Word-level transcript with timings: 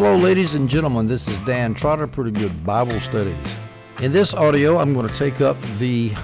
Hello, 0.00 0.16
ladies 0.16 0.54
and 0.54 0.68
gentlemen. 0.68 1.08
This 1.08 1.26
is 1.26 1.36
Dan 1.44 1.74
Trotter, 1.74 2.06
Pretty 2.06 2.30
Good 2.30 2.64
Bible 2.64 3.00
Studies. 3.00 3.52
In 3.98 4.12
this 4.12 4.32
audio, 4.32 4.78
I'm 4.78 4.94
going 4.94 5.08
to 5.08 5.18
take 5.18 5.40
up 5.40 5.60
the 5.80 6.14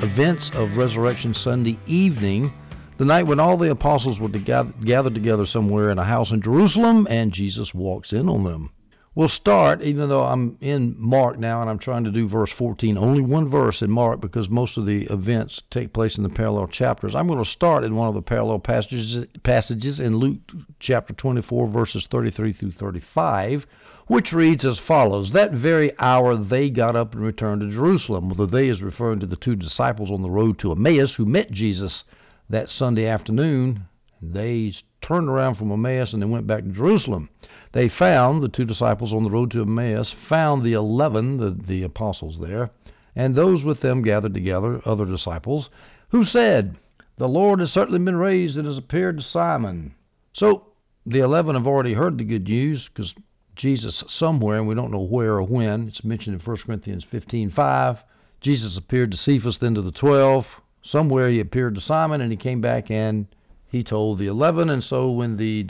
events 0.00 0.50
of 0.52 0.76
Resurrection 0.76 1.32
Sunday 1.32 1.78
evening, 1.86 2.52
the 2.98 3.06
night 3.06 3.22
when 3.22 3.40
all 3.40 3.56
the 3.56 3.70
apostles 3.70 4.20
were 4.20 4.28
gathered 4.28 5.14
together 5.14 5.46
somewhere 5.46 5.88
in 5.88 5.98
a 5.98 6.04
house 6.04 6.32
in 6.32 6.42
Jerusalem, 6.42 7.06
and 7.08 7.32
Jesus 7.32 7.72
walks 7.72 8.12
in 8.12 8.28
on 8.28 8.44
them. 8.44 8.68
We'll 9.16 9.28
start, 9.28 9.80
even 9.80 10.08
though 10.08 10.24
I'm 10.24 10.58
in 10.60 10.96
Mark 10.98 11.38
now 11.38 11.60
and 11.60 11.70
I'm 11.70 11.78
trying 11.78 12.02
to 12.02 12.10
do 12.10 12.26
verse 12.26 12.50
14, 12.50 12.98
only 12.98 13.20
one 13.20 13.48
verse 13.48 13.80
in 13.80 13.88
Mark 13.88 14.20
because 14.20 14.48
most 14.48 14.76
of 14.76 14.86
the 14.86 15.04
events 15.04 15.62
take 15.70 15.92
place 15.92 16.16
in 16.16 16.24
the 16.24 16.28
parallel 16.28 16.66
chapters. 16.66 17.14
I'm 17.14 17.28
going 17.28 17.42
to 17.42 17.48
start 17.48 17.84
in 17.84 17.94
one 17.94 18.08
of 18.08 18.14
the 18.14 18.22
parallel 18.22 18.58
passages, 18.58 19.24
passages 19.44 20.00
in 20.00 20.16
Luke 20.16 20.40
chapter 20.80 21.14
24, 21.14 21.68
verses 21.68 22.08
33 22.10 22.54
through 22.54 22.72
35, 22.72 23.68
which 24.08 24.32
reads 24.32 24.64
as 24.64 24.80
follows 24.80 25.30
That 25.30 25.52
very 25.52 25.96
hour 26.00 26.34
they 26.36 26.68
got 26.68 26.96
up 26.96 27.14
and 27.14 27.22
returned 27.22 27.60
to 27.60 27.70
Jerusalem. 27.70 28.34
The 28.36 28.46
they 28.46 28.66
is 28.66 28.82
referring 28.82 29.20
to 29.20 29.26
the 29.26 29.36
two 29.36 29.54
disciples 29.54 30.10
on 30.10 30.22
the 30.22 30.30
road 30.30 30.58
to 30.58 30.72
Emmaus 30.72 31.14
who 31.14 31.24
met 31.24 31.52
Jesus 31.52 32.02
that 32.50 32.68
Sunday 32.68 33.06
afternoon. 33.06 33.84
They 34.20 34.72
turned 35.00 35.28
around 35.28 35.54
from 35.54 35.70
Emmaus 35.70 36.12
and 36.12 36.20
they 36.20 36.26
went 36.26 36.48
back 36.48 36.64
to 36.64 36.70
Jerusalem 36.70 37.28
they 37.74 37.88
found, 37.88 38.40
the 38.40 38.48
two 38.48 38.64
disciples 38.64 39.12
on 39.12 39.24
the 39.24 39.30
road 39.30 39.50
to 39.50 39.62
Emmaus, 39.62 40.12
found 40.28 40.62
the 40.62 40.74
eleven, 40.74 41.38
the, 41.38 41.50
the 41.50 41.82
apostles 41.82 42.38
there, 42.38 42.70
and 43.16 43.34
those 43.34 43.64
with 43.64 43.80
them 43.80 44.00
gathered 44.00 44.32
together, 44.32 44.80
other 44.84 45.04
disciples, 45.04 45.70
who 46.10 46.24
said, 46.24 46.76
The 47.16 47.28
Lord 47.28 47.58
has 47.58 47.72
certainly 47.72 47.98
been 47.98 48.14
raised 48.14 48.56
and 48.56 48.66
has 48.66 48.78
appeared 48.78 49.16
to 49.16 49.24
Simon. 49.24 49.92
So 50.32 50.68
the 51.04 51.18
eleven 51.18 51.56
have 51.56 51.66
already 51.66 51.94
heard 51.94 52.16
the 52.16 52.22
good 52.22 52.46
news 52.46 52.88
because 52.88 53.12
Jesus 53.56 54.04
somewhere, 54.06 54.58
and 54.58 54.68
we 54.68 54.76
don't 54.76 54.92
know 54.92 55.00
where 55.00 55.34
or 55.34 55.42
when, 55.42 55.88
it's 55.88 56.04
mentioned 56.04 56.34
in 56.34 56.46
1 56.46 56.56
Corinthians 56.58 57.04
15:5. 57.04 57.98
Jesus 58.40 58.76
appeared 58.76 59.10
to 59.10 59.16
Cephas, 59.16 59.58
then 59.58 59.74
to 59.74 59.82
the 59.82 59.90
twelve. 59.90 60.46
Somewhere 60.82 61.28
he 61.28 61.40
appeared 61.40 61.74
to 61.74 61.80
Simon, 61.80 62.20
and 62.20 62.30
he 62.30 62.36
came 62.36 62.60
back 62.60 62.88
and 62.88 63.26
he 63.66 63.82
told 63.82 64.20
the 64.20 64.28
eleven. 64.28 64.70
And 64.70 64.84
so 64.84 65.10
when 65.10 65.38
the 65.38 65.66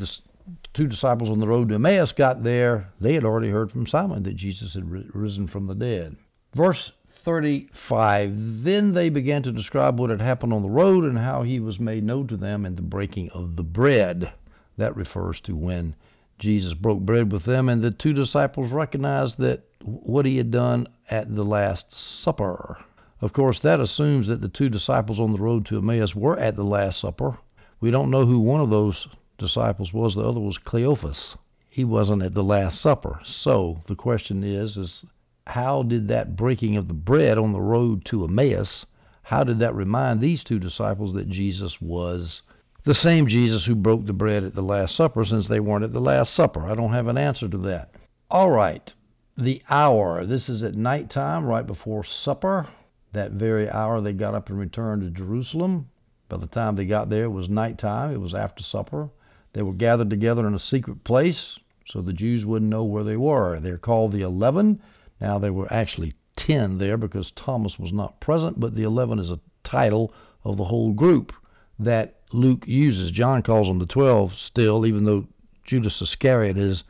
two 0.75 0.87
disciples 0.87 1.31
on 1.31 1.41
the 1.41 1.49
road 1.49 1.69
to 1.69 1.77
Emmaus 1.77 2.13
got 2.13 2.43
there, 2.43 2.93
they 3.01 3.15
had 3.15 3.25
already 3.25 3.49
heard 3.49 3.71
from 3.71 3.87
Simon 3.87 4.23
that 4.25 4.37
Jesus 4.37 4.75
had 4.75 5.15
risen 5.15 5.47
from 5.47 5.67
the 5.67 5.75
dead. 5.75 6.17
Verse 6.55 6.93
35 7.25 8.63
Then 8.63 8.93
they 8.93 9.09
began 9.09 9.43
to 9.45 9.53
describe 9.53 9.99
what 9.99 10.11
had 10.11 10.21
happened 10.21 10.53
on 10.53 10.63
the 10.63 10.69
road 10.69 11.05
and 11.05 11.17
how 11.17 11.43
he 11.43 11.61
was 11.61 11.81
made 11.81 12.05
known 12.05 12.27
to 12.29 12.37
them 12.37 12.67
in 12.67 12.77
the 12.77 12.83
breaking 12.83 13.31
of 13.31 13.57
the 13.57 13.63
bread. 13.63 14.33
That 14.77 14.97
refers 14.97 15.41
to 15.43 15.57
when 15.57 15.95
Jesus 16.39 16.75
broke 16.75 17.01
bread 17.01 17.33
with 17.33 17.45
them, 17.45 17.69
and 17.69 17.83
the 17.83 17.91
two 17.91 18.13
disciples 18.13 18.73
recognized 18.73 19.39
that 19.39 19.65
what 19.83 20.27
he 20.27 20.37
had 20.37 20.51
done 20.51 20.89
at 21.09 21.35
the 21.35 21.45
Last 21.45 21.95
Supper. 21.95 22.77
Of 23.21 23.33
course, 23.33 23.61
that 23.61 23.81
assumes 23.81 24.27
that 24.27 24.41
the 24.41 24.49
two 24.49 24.69
disciples 24.69 25.21
on 25.21 25.33
the 25.33 25.39
road 25.39 25.65
to 25.67 25.79
Emmaus 25.79 26.15
were 26.15 26.39
at 26.39 26.57
the 26.57 26.65
Last 26.65 27.01
Supper. 27.01 27.39
We 27.81 27.91
don't 27.91 28.11
know 28.11 28.27
who 28.27 28.41
one 28.41 28.61
of 28.61 28.71
those 28.71 29.07
disciples 29.39 29.93
was. 29.93 30.15
The 30.15 30.27
other 30.27 30.41
was 30.41 30.59
Cleophas. 30.59 31.37
He 31.69 31.85
wasn't 31.85 32.23
at 32.23 32.35
the 32.35 32.45
Last 32.45 32.81
Supper. 32.81 33.21
So 33.25 33.83
the 33.87 33.97
question 33.97 34.45
is, 34.45 34.77
is 34.77 35.05
how 35.47 35.83
did 35.83 36.09
that 36.09 36.37
breaking 36.37 36.77
of 36.77 36.89
the 36.89 36.95
bread 36.95 37.37
on 37.37 37.53
the 37.53 37.61
road 37.61 38.05
to 38.07 38.25
Emmaus, 38.25 38.87
how 39.23 39.45
did 39.45 39.59
that 39.59 39.75
remind 39.75 40.21
these 40.21 40.45
two 40.45 40.59
disciples 40.59 41.15
that 41.15 41.29
Jesus 41.29 41.81
was 41.81 42.43
the 42.85 42.95
same 42.95 43.27
Jesus 43.27 43.65
who 43.65 43.75
broke 43.75 44.07
the 44.07 44.13
bread 44.13 44.45
at 44.45 44.55
the 44.55 44.63
Last 44.63 44.95
Supper 44.95 45.25
since 45.25 45.49
they 45.49 45.61
weren't 45.61 45.85
at 45.85 45.93
the 45.93 46.01
Last 46.01 46.35
Supper? 46.35 46.67
I 46.67 46.75
don't 46.75 46.93
have 46.93 47.09
an 47.09 47.19
answer 47.19 47.49
to 47.49 47.59
that. 47.59 47.91
All 48.31 48.51
right. 48.51 48.93
The 49.37 49.63
hour. 49.69 50.25
This 50.27 50.49
is 50.49 50.63
at 50.63 50.75
night 50.75 51.11
time, 51.11 51.45
right 51.47 51.67
before 51.67 52.05
supper. 52.05 52.69
That 53.13 53.33
very 53.33 53.69
hour 53.69 54.01
they 54.01 54.13
got 54.13 54.35
up 54.35 54.49
and 54.49 54.59
returned 54.59 55.03
to 55.03 55.11
Jerusalem. 55.11 55.89
By 56.29 56.37
the 56.37 56.47
time 56.47 56.77
they 56.77 56.85
got 56.85 57.11
there, 57.11 57.25
it 57.25 57.33
was 57.33 57.49
night 57.49 57.79
time. 57.79 58.13
It 58.13 58.21
was 58.21 58.35
after 58.35 58.63
supper. 58.63 59.11
They 59.55 59.63
were 59.63 59.73
gathered 59.73 60.11
together 60.11 60.47
in 60.47 60.55
a 60.55 60.59
secret 60.59 61.05
place 61.05 61.59
so 61.87 62.01
the 62.01 62.13
Jews 62.13 62.45
wouldn't 62.45 62.71
know 62.71 62.85
where 62.85 63.05
they 63.05 63.17
were. 63.17 63.61
They're 63.61 63.79
called 63.79 64.13
the 64.13 64.23
Eleven. 64.23 64.81
Now, 65.21 65.39
there 65.39 65.53
were 65.53 65.73
actually 65.73 66.15
ten 66.37 66.79
there 66.79 66.97
because 66.97 67.31
Thomas 67.31 67.79
was 67.79 67.93
not 67.93 68.21
present, 68.21 68.59
but 68.59 68.75
the 68.75 68.83
Eleven 68.83 69.19
is 69.19 69.31
a 69.31 69.41
title 69.63 70.13
of 70.45 70.57
the 70.57 70.65
whole 70.65 70.93
group 70.93 71.33
that 71.79 72.17
Luke 72.33 72.67
uses. 72.67 73.11
John 73.11 73.43
calls 73.43 73.69
them 73.69 73.79
the 73.79 73.87
Twelve 73.87 74.35
still, 74.35 74.87
even 74.87 75.05
though 75.05 75.27
Judas 75.65 76.01
Iscariot 76.03 76.59
is 76.59 76.85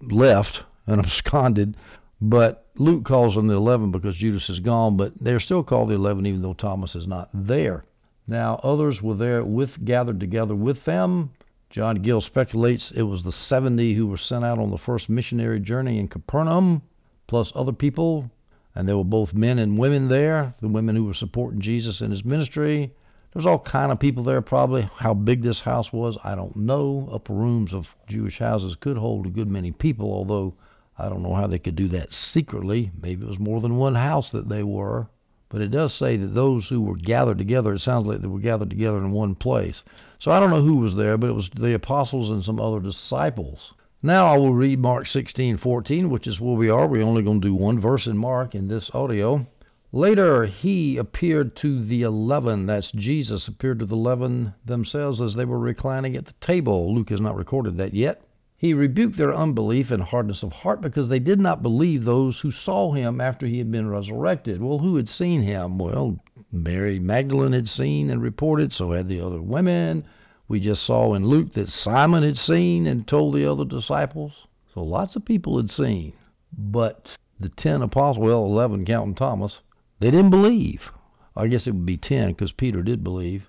left 0.00 0.62
and 0.86 1.00
absconded. 1.04 1.76
But 2.20 2.66
Luke 2.76 3.04
calls 3.04 3.34
them 3.34 3.48
the 3.48 3.54
Eleven 3.54 3.90
because 3.90 4.16
Judas 4.16 4.48
is 4.48 4.60
gone, 4.60 4.96
but 4.96 5.12
they're 5.20 5.40
still 5.40 5.62
called 5.62 5.90
the 5.90 5.94
Eleven 5.94 6.26
even 6.26 6.42
though 6.42 6.54
Thomas 6.54 6.94
is 6.94 7.06
not 7.06 7.28
there. 7.34 7.84
Now 8.26 8.60
others 8.62 9.02
were 9.02 9.14
there 9.14 9.44
with 9.44 9.84
gathered 9.84 10.18
together 10.18 10.54
with 10.54 10.84
them. 10.84 11.30
John 11.68 11.96
Gill 11.96 12.20
speculates 12.20 12.90
it 12.92 13.02
was 13.02 13.22
the 13.22 13.32
70 13.32 13.94
who 13.94 14.06
were 14.06 14.16
sent 14.16 14.44
out 14.44 14.58
on 14.58 14.70
the 14.70 14.78
first 14.78 15.08
missionary 15.08 15.60
journey 15.60 15.98
in 15.98 16.08
Capernaum, 16.08 16.82
plus 17.26 17.52
other 17.54 17.72
people, 17.72 18.30
and 18.74 18.88
there 18.88 18.96
were 18.96 19.04
both 19.04 19.34
men 19.34 19.58
and 19.58 19.76
women 19.76 20.08
there, 20.08 20.54
the 20.60 20.68
women 20.68 20.96
who 20.96 21.04
were 21.04 21.14
supporting 21.14 21.60
Jesus 21.60 22.00
in 22.00 22.10
his 22.10 22.24
ministry. 22.24 22.92
There's 23.32 23.46
all 23.46 23.58
kind 23.58 23.90
of 23.90 23.98
people 23.98 24.22
there 24.22 24.40
probably. 24.40 24.82
How 24.82 25.12
big 25.12 25.42
this 25.42 25.60
house 25.60 25.92
was, 25.92 26.16
I 26.22 26.34
don't 26.34 26.54
know. 26.54 27.08
Upper 27.12 27.34
rooms 27.34 27.74
of 27.74 27.88
Jewish 28.08 28.38
houses 28.38 28.76
could 28.76 28.96
hold 28.96 29.26
a 29.26 29.30
good 29.30 29.48
many 29.48 29.72
people, 29.72 30.12
although 30.12 30.54
I 30.96 31.08
don't 31.08 31.22
know 31.22 31.34
how 31.34 31.48
they 31.48 31.58
could 31.58 31.74
do 31.74 31.88
that 31.88 32.12
secretly. 32.12 32.92
Maybe 33.02 33.24
it 33.24 33.28
was 33.28 33.40
more 33.40 33.60
than 33.60 33.76
one 33.76 33.96
house 33.96 34.30
that 34.30 34.48
they 34.48 34.62
were. 34.62 35.08
But 35.54 35.62
it 35.62 35.70
does 35.70 35.94
say 35.94 36.16
that 36.16 36.34
those 36.34 36.66
who 36.66 36.82
were 36.82 36.96
gathered 36.96 37.38
together, 37.38 37.74
it 37.74 37.78
sounds 37.78 38.08
like 38.08 38.20
they 38.20 38.26
were 38.26 38.40
gathered 38.40 38.70
together 38.70 38.98
in 38.98 39.12
one 39.12 39.36
place. 39.36 39.84
So 40.18 40.32
I 40.32 40.40
don't 40.40 40.50
know 40.50 40.64
who 40.64 40.78
was 40.78 40.96
there, 40.96 41.16
but 41.16 41.30
it 41.30 41.34
was 41.34 41.48
the 41.54 41.74
apostles 41.74 42.28
and 42.28 42.42
some 42.42 42.58
other 42.58 42.80
disciples. 42.80 43.72
Now 44.02 44.26
I 44.26 44.36
will 44.36 44.52
read 44.52 44.80
Mark 44.80 45.04
16:14, 45.04 46.10
which 46.10 46.26
is 46.26 46.40
where 46.40 46.56
we 46.56 46.68
are. 46.68 46.88
We're 46.88 47.04
only 47.04 47.22
going 47.22 47.40
to 47.40 47.46
do 47.46 47.54
one 47.54 47.78
verse 47.78 48.08
in 48.08 48.18
Mark 48.18 48.56
in 48.56 48.66
this 48.66 48.90
audio. 48.92 49.46
Later 49.92 50.46
he 50.46 50.96
appeared 50.96 51.54
to 51.58 51.84
the 51.84 52.02
eleven, 52.02 52.66
that's 52.66 52.90
Jesus 52.90 53.46
appeared 53.46 53.78
to 53.78 53.86
the 53.86 53.94
eleven 53.94 54.54
themselves 54.64 55.20
as 55.20 55.36
they 55.36 55.44
were 55.44 55.60
reclining 55.60 56.16
at 56.16 56.26
the 56.26 56.34
table. 56.40 56.92
Luke 56.92 57.10
has 57.10 57.20
not 57.20 57.36
recorded 57.36 57.76
that 57.76 57.94
yet. 57.94 58.23
He 58.64 58.72
rebuked 58.72 59.18
their 59.18 59.34
unbelief 59.34 59.90
and 59.90 60.02
hardness 60.02 60.42
of 60.42 60.50
heart 60.50 60.80
because 60.80 61.10
they 61.10 61.18
did 61.18 61.38
not 61.38 61.62
believe 61.62 62.02
those 62.02 62.40
who 62.40 62.50
saw 62.50 62.92
him 62.92 63.20
after 63.20 63.46
he 63.46 63.58
had 63.58 63.70
been 63.70 63.90
resurrected. 63.90 64.62
Well, 64.62 64.78
who 64.78 64.96
had 64.96 65.06
seen 65.06 65.42
him? 65.42 65.76
Well, 65.76 66.18
Mary 66.50 66.98
Magdalene 66.98 67.52
had 67.52 67.68
seen 67.68 68.08
and 68.08 68.22
reported, 68.22 68.72
so 68.72 68.92
had 68.92 69.06
the 69.06 69.20
other 69.20 69.42
women. 69.42 70.06
We 70.48 70.60
just 70.60 70.82
saw 70.82 71.12
in 71.12 71.26
Luke 71.26 71.52
that 71.52 71.68
Simon 71.68 72.22
had 72.22 72.38
seen 72.38 72.86
and 72.86 73.06
told 73.06 73.34
the 73.34 73.44
other 73.44 73.66
disciples. 73.66 74.46
So 74.72 74.82
lots 74.82 75.14
of 75.14 75.26
people 75.26 75.58
had 75.58 75.70
seen. 75.70 76.14
But 76.56 77.18
the 77.38 77.50
ten 77.50 77.82
apostles, 77.82 78.24
well, 78.24 78.46
11 78.46 78.86
counting 78.86 79.14
Thomas, 79.14 79.60
they 80.00 80.10
didn't 80.10 80.30
believe. 80.30 80.90
I 81.36 81.48
guess 81.48 81.66
it 81.66 81.72
would 81.72 81.84
be 81.84 81.98
10 81.98 82.28
because 82.28 82.52
Peter 82.52 82.82
did 82.82 83.04
believe. 83.04 83.46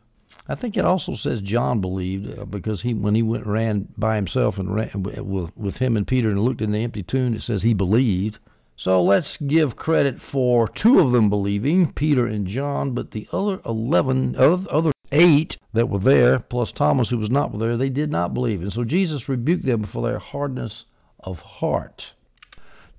I 0.47 0.53
think 0.53 0.77
it 0.77 0.85
also 0.85 1.15
says 1.15 1.41
John 1.41 1.81
believed 1.81 2.37
uh, 2.37 2.45
because 2.45 2.83
he 2.83 2.93
when 2.93 3.15
he 3.15 3.23
went 3.23 3.47
ran 3.47 3.87
by 3.97 4.15
himself 4.15 4.59
and 4.59 4.73
ran 4.73 4.91
with 5.01 5.51
with 5.57 5.77
him 5.77 5.97
and 5.97 6.07
Peter 6.07 6.29
and 6.29 6.39
looked 6.39 6.61
in 6.61 6.71
the 6.71 6.83
empty 6.83 7.01
tomb. 7.01 7.33
It 7.33 7.41
says 7.41 7.63
he 7.63 7.73
believed. 7.73 8.37
So 8.75 9.01
let's 9.01 9.37
give 9.37 9.75
credit 9.75 10.21
for 10.21 10.67
two 10.67 10.99
of 10.99 11.13
them 11.13 11.29
believing, 11.29 11.93
Peter 11.93 12.27
and 12.27 12.45
John, 12.45 12.91
but 12.91 13.09
the 13.09 13.27
other 13.31 13.59
eleven, 13.65 14.35
other 14.35 14.91
eight 15.11 15.57
that 15.73 15.89
were 15.89 15.99
there, 15.99 16.39
plus 16.39 16.71
Thomas 16.71 17.09
who 17.09 17.17
was 17.17 17.31
not 17.31 17.57
there, 17.57 17.77
they 17.77 17.89
did 17.89 18.11
not 18.11 18.33
believe. 18.33 18.61
And 18.61 18.73
so 18.73 18.83
Jesus 18.83 19.27
rebuked 19.27 19.65
them 19.65 19.83
for 19.83 20.03
their 20.03 20.19
hardness 20.19 20.85
of 21.21 21.39
heart. 21.39 22.13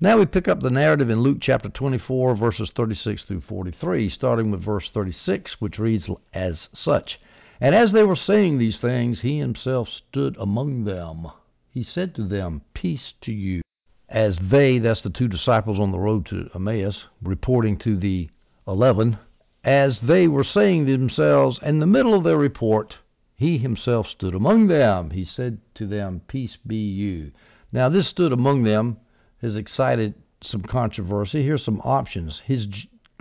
Now 0.00 0.18
we 0.18 0.26
pick 0.26 0.48
up 0.48 0.60
the 0.60 0.70
narrative 0.70 1.10
in 1.10 1.20
Luke 1.20 1.38
chapter 1.40 1.68
24, 1.68 2.34
verses 2.34 2.70
36 2.72 3.24
through 3.24 3.42
43, 3.42 4.08
starting 4.08 4.50
with 4.50 4.62
verse 4.62 4.90
36, 4.90 5.60
which 5.60 5.78
reads 5.78 6.10
as 6.34 6.68
such. 6.74 7.20
And 7.60 7.74
as 7.74 7.92
they 7.92 8.02
were 8.02 8.16
saying 8.16 8.58
these 8.58 8.78
things, 8.78 9.20
he 9.20 9.38
himself 9.38 9.88
stood 9.88 10.36
among 10.38 10.84
them. 10.84 11.28
He 11.70 11.82
said 11.82 12.14
to 12.14 12.24
them, 12.24 12.62
Peace 12.74 13.14
to 13.22 13.32
you. 13.32 13.62
As 14.08 14.38
they, 14.38 14.78
that's 14.78 15.00
the 15.00 15.10
two 15.10 15.28
disciples 15.28 15.78
on 15.78 15.90
the 15.90 15.98
road 15.98 16.26
to 16.26 16.50
Emmaus, 16.54 17.06
reporting 17.22 17.76
to 17.78 17.96
the 17.96 18.30
eleven, 18.66 19.18
as 19.64 20.00
they 20.00 20.28
were 20.28 20.44
saying 20.44 20.86
to 20.86 20.92
themselves, 20.92 21.58
in 21.62 21.80
the 21.80 21.86
middle 21.86 22.14
of 22.14 22.24
their 22.24 22.38
report, 22.38 22.98
he 23.34 23.58
himself 23.58 24.06
stood 24.06 24.34
among 24.34 24.68
them. 24.68 25.10
He 25.10 25.24
said 25.24 25.58
to 25.74 25.86
them, 25.86 26.22
Peace 26.28 26.56
be 26.56 26.76
you. 26.76 27.32
Now, 27.72 27.88
this 27.88 28.06
stood 28.06 28.32
among 28.32 28.62
them 28.62 28.98
has 29.42 29.56
excited 29.56 30.14
some 30.40 30.62
controversy. 30.62 31.42
Here's 31.42 31.64
some 31.64 31.80
options. 31.84 32.40
His 32.40 32.66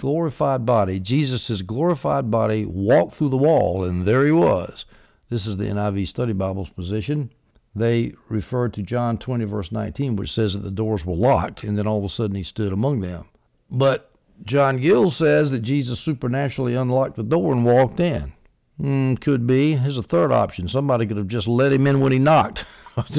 glorified 0.05 0.67
body, 0.67 0.99
Jesus' 0.99 1.63
glorified 1.63 2.29
body, 2.29 2.63
walked 2.63 3.15
through 3.15 3.29
the 3.29 3.37
wall, 3.37 3.83
and 3.85 4.05
there 4.05 4.23
he 4.23 4.31
was. 4.31 4.85
This 5.31 5.47
is 5.47 5.57
the 5.57 5.63
NIV 5.63 6.07
Study 6.07 6.31
Bible's 6.31 6.69
position. 6.69 7.31
they 7.73 8.13
refer 8.29 8.69
to 8.69 8.83
John 8.83 9.17
20, 9.17 9.45
verse 9.45 9.71
19, 9.71 10.15
which 10.15 10.31
says 10.31 10.53
that 10.53 10.61
the 10.61 10.69
doors 10.69 11.03
were 11.03 11.15
locked, 11.15 11.63
and 11.63 11.75
then 11.75 11.87
all 11.87 11.97
of 11.97 12.03
a 12.03 12.09
sudden 12.09 12.35
he 12.35 12.43
stood 12.43 12.71
among 12.71 12.99
them. 13.01 13.25
But 13.71 14.11
John 14.43 14.79
Gill 14.79 15.09
says 15.09 15.49
that 15.49 15.63
Jesus 15.63 15.99
supernaturally 15.99 16.75
unlocked 16.75 17.15
the 17.15 17.23
door 17.23 17.51
and 17.51 17.65
walked 17.65 17.99
in. 17.99 18.31
Mm, 18.79 19.19
could 19.19 19.47
be. 19.47 19.75
Here's 19.75 19.97
a 19.97 20.03
third 20.03 20.31
option. 20.31 20.69
Somebody 20.69 21.07
could 21.07 21.17
have 21.17 21.29
just 21.29 21.47
let 21.47 21.73
him 21.73 21.87
in 21.87 21.99
when 21.99 22.11
he 22.11 22.19
knocked. 22.19 22.63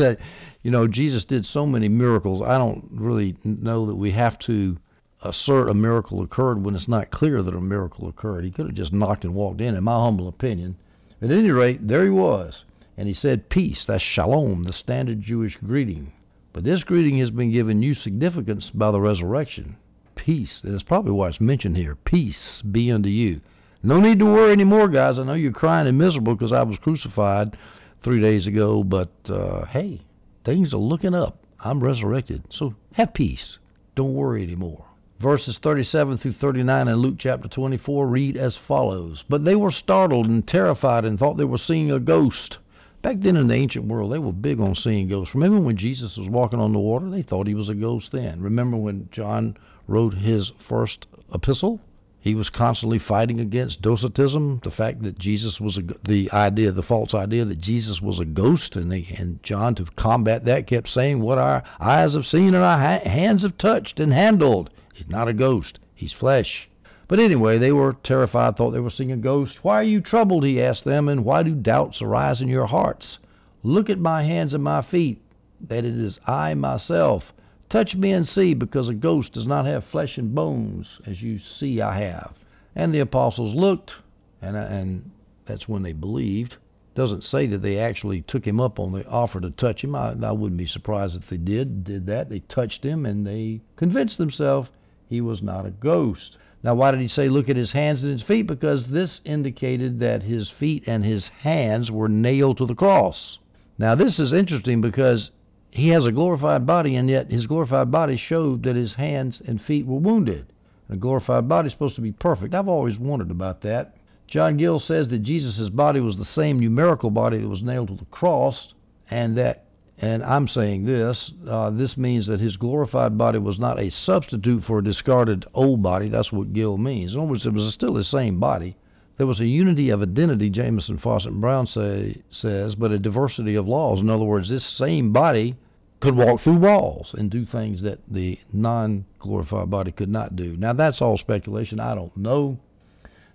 you 0.63 0.71
know, 0.71 0.87
Jesus 0.87 1.25
did 1.25 1.47
so 1.47 1.67
many 1.67 1.89
miracles. 1.89 2.43
I 2.43 2.59
don't 2.59 2.87
really 2.93 3.37
know 3.43 3.87
that 3.87 3.97
we 3.97 4.13
have 4.13 4.39
to 4.41 4.79
assert 5.23 5.69
a 5.69 5.75
miracle 5.75 6.23
occurred 6.23 6.63
when 6.63 6.75
it's 6.75 6.89
not 6.89 7.11
clear 7.11 7.43
that 7.43 7.55
a 7.55 7.61
miracle 7.61 8.09
occurred. 8.09 8.45
He 8.45 8.51
could 8.51 8.67
have 8.67 8.75
just 8.75 8.93
knocked 8.93 9.25
and 9.25 9.35
walked 9.35 9.61
in, 9.61 9.75
in 9.75 9.85
my 9.85 9.99
humble 9.99 10.29
opinion. 10.29 10.77
At 11.23 11.31
any 11.31 11.51
rate, 11.51 11.87
there 11.87 12.05
he 12.05 12.11
was. 12.11 12.65
And 12.97 13.09
he 13.09 13.15
said, 13.15 13.49
Peace. 13.49 13.87
That's 13.87 14.03
shalom, 14.03 14.65
the 14.65 14.73
standard 14.73 15.21
Jewish 15.23 15.57
greeting. 15.57 16.13
But 16.53 16.65
this 16.65 16.85
greeting 16.85 17.19
has 17.19 17.31
been 17.31 17.53
given 17.53 17.79
new 17.79 17.95
significance 17.95 18.71
by 18.71 18.91
the 18.91 19.01
resurrection. 19.01 19.77
Peace. 20.15 20.61
That's 20.65 20.83
probably 20.83 21.13
why 21.13 21.29
it's 21.29 21.41
mentioned 21.41 21.77
here. 21.77 21.95
Peace 21.95 22.63
be 22.63 22.91
unto 22.91 23.09
you. 23.09 23.41
No 23.83 24.01
need 24.01 24.19
to 24.19 24.25
worry 24.25 24.53
anymore, 24.53 24.89
guys. 24.89 25.19
I 25.19 25.25
know 25.25 25.35
you're 25.35 25.53
crying 25.53 25.87
and 25.87 25.99
miserable 25.99 26.35
because 26.35 26.53
I 26.53 26.63
was 26.63 26.79
crucified 26.79 27.57
three 28.03 28.21
days 28.21 28.47
ago, 28.47 28.83
but 28.83 29.11
uh, 29.29 29.67
hey, 29.67 30.01
things 30.45 30.73
are 30.73 30.79
looking 30.79 31.15
up. 31.15 31.45
I'm 31.61 31.81
resurrected. 31.81 32.45
So 32.51 32.75
have 32.93 33.13
peace. 33.13 33.59
Don't 33.95 34.15
worry 34.15 34.43
anymore. 34.43 34.87
Verses 35.19 35.57
37 35.57 36.19
through 36.19 36.33
39 36.33 36.89
in 36.89 36.97
Luke 36.97 37.15
chapter 37.19 37.49
24 37.49 38.07
read 38.07 38.37
as 38.37 38.55
follows 38.55 39.25
But 39.31 39.47
they 39.47 39.57
were 39.57 39.71
startled 39.71 40.27
and 40.27 40.47
terrified 40.47 41.07
and 41.07 41.19
thought 41.19 41.39
they 41.39 41.45
were 41.45 41.57
seeing 41.57 41.91
a 41.91 41.99
ghost. 41.99 42.59
Back 43.01 43.21
then 43.21 43.35
in 43.35 43.47
the 43.47 43.55
ancient 43.55 43.87
world, 43.87 44.13
they 44.13 44.19
were 44.19 44.31
big 44.31 44.61
on 44.61 44.75
seeing 44.75 45.09
ghosts. 45.09 45.35
Remember 45.35 45.59
when 45.59 45.79
Jesus 45.79 46.19
was 46.19 46.29
walking 46.29 46.61
on 46.61 46.75
the 46.75 46.79
water? 46.79 47.09
They 47.09 47.23
thought 47.23 47.47
he 47.47 47.55
was 47.55 47.71
a 47.71 47.75
ghost 47.75 48.13
then. 48.13 48.43
Remember 48.43 48.77
when 48.77 49.09
John 49.11 49.57
wrote 49.89 50.13
his 50.13 50.53
first 50.59 51.07
epistle? 51.33 51.81
He 52.21 52.35
was 52.35 52.51
constantly 52.51 52.99
fighting 52.99 53.41
against 53.41 53.81
docetism, 53.81 54.61
the 54.65 54.71
fact 54.71 55.03
that 55.05 55.19
Jesus 55.19 55.59
was 55.63 55.79
a, 55.79 55.83
the 56.07 56.31
idea, 56.31 56.73
the 56.73 56.83
false 56.83 57.15
idea 57.15 57.47
that 57.47 57.61
Jesus 57.61 58.03
was 58.03 58.19
a 58.19 58.27
ghost, 58.27 58.77
and 58.77 58.93
they, 58.93 59.15
and 59.17 59.43
John 59.43 59.77
to 59.77 59.87
combat 59.97 60.45
that 60.45 60.67
kept 60.67 60.91
saying, 60.91 61.23
"What 61.23 61.39
our 61.39 61.63
eyes 61.81 62.13
have 62.13 62.27
seen 62.27 62.49
and 62.49 62.65
our 62.65 62.79
ha- 62.79 63.09
hands 63.09 63.41
have 63.43 63.57
touched 63.57 63.99
and 63.99 64.13
handled." 64.13 64.69
He's 64.97 65.09
not 65.11 65.29
a 65.29 65.35
ghost; 65.35 65.79
he's 65.95 66.15
flesh. 66.15 66.71
But 67.07 67.21
anyway, 67.21 67.59
they 67.59 67.71
were 67.71 67.93
terrified, 68.03 68.57
thought 68.57 68.71
they 68.71 68.81
were 68.81 68.89
seeing 68.89 69.13
a 69.13 69.17
ghost. 69.19 69.63
Why 69.63 69.75
are 69.75 69.83
you 69.83 70.01
troubled? 70.01 70.43
He 70.43 70.61
asked 70.61 70.85
them, 70.85 71.07
and 71.07 71.23
why 71.23 71.43
do 71.43 71.55
doubts 71.55 72.01
arise 72.01 72.41
in 72.41 72.49
your 72.49 72.65
hearts? 72.65 73.19
Look 73.63 73.91
at 73.91 73.99
my 73.99 74.23
hands 74.23 74.55
and 74.55 74.65
my 74.65 74.81
feet, 74.81 75.21
that 75.61 75.85
it 75.85 75.97
is 75.99 76.19
I 76.27 76.55
myself. 76.55 77.35
Touch 77.69 77.95
me 77.95 78.11
and 78.11 78.27
see, 78.27 78.55
because 78.55 78.89
a 78.89 78.95
ghost 78.95 79.35
does 79.35 79.47
not 79.47 79.67
have 79.67 79.85
flesh 79.85 80.17
and 80.17 80.35
bones, 80.35 80.99
as 81.05 81.23
you 81.23 81.39
see 81.39 81.83
I 81.83 82.01
have. 82.01 82.33
And 82.75 82.95
the 82.95 83.01
apostles 83.01 83.55
looked, 83.55 83.93
and, 84.41 84.57
uh, 84.57 84.61
and 84.61 85.11
that's 85.45 85.69
when 85.69 85.83
they 85.83 85.93
believed. 85.93 86.57
Doesn't 86.95 87.23
say 87.23 87.47
that 87.49 87.61
they 87.61 87.79
actually 87.79 88.23
took 88.23 88.47
him 88.47 88.61
up 88.61 88.81
on 88.81 88.93
the 88.93 89.07
offer 89.07 89.43
to 89.43 89.51
touch 89.51 89.85
him. 89.85 89.95
I, 89.95 90.17
I 90.23 90.33
wouldn't 90.33 90.57
be 90.57 90.67
surprised 90.67 91.15
if 91.15 91.29
they 91.29 91.37
did 91.37 91.85
did 91.85 92.07
that. 92.07 92.31
They 92.31 92.41
touched 92.41 92.83
him 92.83 93.05
and 93.05 93.27
they 93.27 93.61
convinced 93.77 94.17
themselves 94.17 94.71
he 95.09 95.21
was 95.21 95.43
not 95.43 95.67
a 95.67 95.71
ghost. 95.71 96.39
Now, 96.63 96.75
why 96.75 96.91
did 96.91 97.01
he 97.01 97.09
say 97.09 97.29
look 97.29 97.49
at 97.49 97.57
his 97.57 97.73
hands 97.73 98.03
and 98.03 98.13
his 98.13 98.23
feet? 98.23 98.47
Because 98.47 98.87
this 98.87 99.21
indicated 99.25 100.01
that 100.01 100.23
his 100.23 100.51
feet 100.51 100.85
and 100.87 101.05
his 101.05 101.29
hands 101.29 101.91
were 101.91 102.09
nailed 102.09 102.59
to 102.59 102.67
the 102.67 102.75
cross. 102.75 103.39
Now, 103.79 103.95
this 103.95 104.19
is 104.19 104.33
interesting 104.33 104.81
because 104.81 105.31
he 105.71 105.91
has 105.91 106.07
a 106.07 106.13
glorified 106.13 106.67
body, 106.67 106.97
and 106.97 107.11
yet 107.11 107.31
his 107.31 107.47
glorified 107.47 107.91
body 107.91 108.17
showed 108.17 108.63
that 108.63 108.77
his 108.77 108.95
hands 108.95 109.43
and 109.47 109.61
feet 109.61 109.87
were 109.87 109.99
wounded. 109.99 110.47
A 110.89 110.97
glorified 110.97 111.49
body 111.49 111.67
is 111.67 111.73
supposed 111.73 111.97
to 111.97 112.01
be 112.01 112.13
perfect. 112.13 112.55
I've 112.55 112.69
always 112.69 112.99
wondered 112.99 113.31
about 113.31 113.61
that. 113.61 113.95
John 114.27 114.57
Gill 114.57 114.81
says 114.81 115.09
that 115.09 115.19
Jesus' 115.19 115.69
body 115.69 116.01
was 116.01 116.17
the 116.17 116.25
same 116.25 116.59
numerical 116.59 117.11
body 117.11 117.39
that 117.39 117.49
was 117.49 117.63
nailed 117.63 117.89
to 117.89 117.95
the 117.95 118.07
cross, 118.07 118.75
and 119.11 119.37
that, 119.37 119.66
and 119.99 120.23
I'm 120.23 120.47
saying 120.47 120.85
this, 120.85 121.33
uh, 121.49 121.71
this 121.71 121.97
means 121.97 122.27
that 122.27 122.41
his 122.41 122.59
glorified 122.59 123.17
body 123.17 123.39
was 123.39 123.59
not 123.59 123.81
a 123.81 123.91
substitute 123.91 124.63
for 124.63 124.79
a 124.79 124.85
discarded 124.85 125.47
old 125.55 125.83
body. 125.83 126.09
That's 126.11 126.31
what 126.31 126.53
Gill 126.53 126.77
means. 126.77 127.15
In 127.15 127.21
other 127.21 127.29
words, 127.29 127.47
it 127.47 127.55
was 127.55 127.73
still 127.73 127.95
the 127.95 128.05
same 128.05 128.39
body. 128.39 128.77
There 129.17 129.27
was 129.27 129.41
a 129.41 129.47
unity 129.47 129.89
of 129.89 130.03
identity, 130.03 130.51
Jamieson, 130.51 130.99
Fausset, 130.99 131.29
and 131.29 131.41
Brown 131.41 131.67
say, 131.67 132.21
says, 132.31 132.75
but 132.75 132.93
a 132.93 132.99
diversity 132.99 133.55
of 133.55 133.67
laws. 133.67 134.01
In 134.01 134.11
other 134.11 134.27
words, 134.27 134.51
this 134.51 134.65
same 134.65 135.15
body 135.15 135.57
could 136.01 136.15
walk 136.15 136.41
through 136.41 136.59
walls 136.59 137.15
and 137.17 137.31
do 137.31 137.47
things 137.47 137.81
that 137.81 138.01
the 138.07 138.39
non 138.53 139.07
glorified 139.19 139.71
body 139.71 139.93
could 139.93 140.11
not 140.11 140.37
do. 140.37 140.55
Now, 140.59 140.75
that's 140.75 141.01
all 141.01 141.17
speculation. 141.17 141.81
I 141.81 141.95
don't 141.95 142.15
know. 142.15 142.59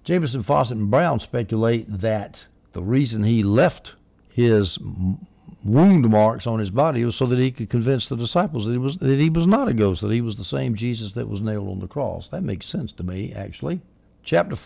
Jamieson, 0.04 0.44
Fausset, 0.44 0.72
and 0.72 0.92
Brown 0.92 1.20
speculate 1.20 2.02
that 2.02 2.46
the 2.74 2.84
reason 2.84 3.24
he 3.24 3.42
left 3.42 3.94
his 4.30 4.78
wound 5.64 6.10
marks 6.10 6.48
on 6.48 6.60
his 6.60 6.72
body 6.72 7.06
was 7.06 7.16
so 7.16 7.26
that 7.28 7.40
he 7.40 7.52
could 7.52 7.70
convince 7.70 8.08
the 8.08 8.16
disciples 8.16 8.66
that 8.66 8.72
he 8.72 8.78
was 8.78 8.98
that 8.98 9.20
he 9.20 9.30
was 9.30 9.46
not 9.46 9.68
a 9.68 9.74
ghost, 9.74 10.02
that 10.02 10.12
he 10.12 10.22
was 10.22 10.38
the 10.38 10.44
same 10.44 10.76
Jesus 10.76 11.14
that 11.14 11.30
was 11.30 11.42
nailed 11.42 11.70
on 11.70 11.80
the 11.80 11.88
cross. 11.88 12.30
That 12.30 12.44
makes 12.44 12.66
sense 12.66 12.92
to 12.94 13.04
me, 13.04 13.34
actually. 13.34 13.82
Chapter 14.24 14.58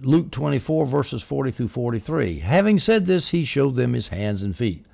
Luke 0.00 0.30
24 0.30 0.86
verses 0.86 1.22
40 1.22 1.52
through 1.52 1.68
43. 1.68 2.40
Having 2.40 2.78
said 2.80 3.06
this, 3.06 3.30
he 3.30 3.44
showed 3.44 3.76
them 3.76 3.94
his 3.94 4.08
hands 4.08 4.42
and 4.42 4.54
feet. 4.54 4.84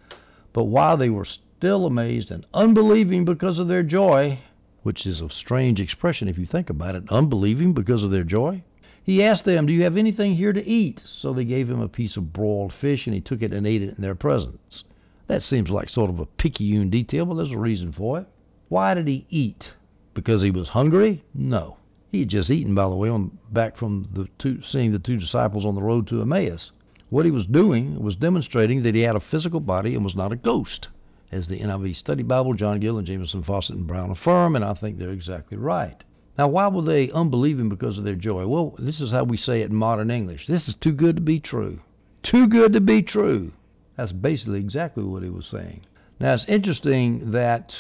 But 0.53 0.65
while 0.65 0.97
they 0.97 1.11
were 1.11 1.25
still 1.25 1.87
amazed 1.87 2.31
and 2.31 2.47
unbelieving 2.55 3.25
because 3.25 3.59
of 3.59 3.69
their 3.69 3.83
joy, 3.83 4.39
which 4.83 5.07
is 5.07 5.21
a 5.21 5.31
strange 5.31 5.81
expression 5.81 6.29
if 6.29 6.39
you 6.39 6.47
think 6.47 6.71
about 6.71 6.95
it, 6.95 7.05
unbelieving 7.09 7.73
because 7.73 8.03
of 8.03 8.11
their 8.11 8.25
joy. 8.25 8.63
He 9.05 9.23
asked 9.23 9.45
them, 9.45 9.67
Do 9.67 9.73
you 9.73 9.83
have 9.83 9.97
anything 9.97 10.35
here 10.35 10.53
to 10.53 10.65
eat? 10.65 11.01
So 11.05 11.33
they 11.33 11.45
gave 11.45 11.69
him 11.69 11.81
a 11.81 11.89
piece 11.89 12.17
of 12.17 12.33
broiled 12.33 12.73
fish, 12.73 13.07
and 13.07 13.15
he 13.15 13.21
took 13.21 13.43
it 13.43 13.53
and 13.53 13.67
ate 13.67 13.83
it 13.83 13.97
in 13.97 14.03
their 14.03 14.15
presence. 14.15 14.85
That 15.29 15.43
seems 15.43 15.71
like 15.71 15.89
sort 15.89 16.11
of 16.11 16.19
a 16.19 16.27
picayune 16.27 16.91
detail, 16.91 17.27
but 17.27 17.35
there's 17.35 17.53
a 17.53 17.59
reason 17.59 17.93
for 17.93 18.19
it. 18.19 18.27
Why 18.69 18.95
did 18.95 19.07
he 19.07 19.27
eat? 19.31 19.73
Because 20.15 20.43
he 20.43 20.51
was 20.51 20.71
hungry? 20.71 21.25
No. 21.35 21.77
He 22.11 22.21
had 22.21 22.29
just 22.29 22.51
eaten, 22.51 22.75
by 22.75 22.89
the 22.89 22.97
way, 22.97 23.09
on 23.09 23.39
back 23.51 23.77
from 23.77 24.09
the 24.13 24.29
two, 24.39 24.63
seeing 24.63 24.93
the 24.93 24.99
two 24.99 25.17
disciples 25.17 25.65
on 25.65 25.75
the 25.75 25.83
road 25.83 26.07
to 26.09 26.21
Emmaus. 26.21 26.73
What 27.09 27.25
he 27.25 27.31
was 27.31 27.47
doing 27.47 28.03
was 28.03 28.17
demonstrating 28.17 28.83
that 28.83 28.95
he 28.95 29.03
had 29.03 29.17
a 29.17 29.21
physical 29.21 29.61
body 29.61 29.95
and 29.95 30.05
was 30.05 30.17
not 30.17 30.33
a 30.33 30.37
ghost 30.37 30.89
as 31.33 31.49
the 31.49 31.61
NIV 31.61 31.97
Study 31.97 32.23
Bible, 32.23 32.53
John 32.53 32.79
Gill 32.79 32.99
and 32.99 33.07
Jamieson 33.07 33.43
Fausset 33.43 33.71
and 33.71 33.87
Brown 33.87 34.11
affirm, 34.11 34.55
and 34.55 34.65
I 34.65 34.75
think 34.75 34.99
they're 34.99 35.11
exactly 35.11 35.57
right. 35.57 36.05
Now, 36.37 36.49
why 36.49 36.69
were 36.69 36.83
they 36.83 37.11
unbelieving 37.11 37.71
because 37.71 37.97
of 37.97 38.05
their 38.05 38.15
joy? 38.15 38.47
Well, 38.47 38.75
this 38.79 39.01
is 39.01 39.11
how 39.11 39.25
we 39.25 39.39
say 39.39 39.63
it 39.63 39.71
in 39.71 39.77
modern 39.77 40.11
English. 40.11 40.47
This 40.47 40.69
is 40.69 40.75
too 40.75 40.93
good 40.93 41.17
to 41.17 41.23
be 41.23 41.41
true. 41.41 41.81
Too 42.23 42.47
good 42.47 42.75
to 42.75 42.81
be 42.81 43.03
true. 43.03 43.53
That's 43.97 44.13
basically 44.13 44.59
exactly 44.59 45.05
what 45.05 45.23
he 45.23 45.29
was 45.29 45.47
saying. 45.47 45.83
Now, 46.19 46.35
it's 46.35 46.47
interesting 46.47 47.33
that 47.33 47.75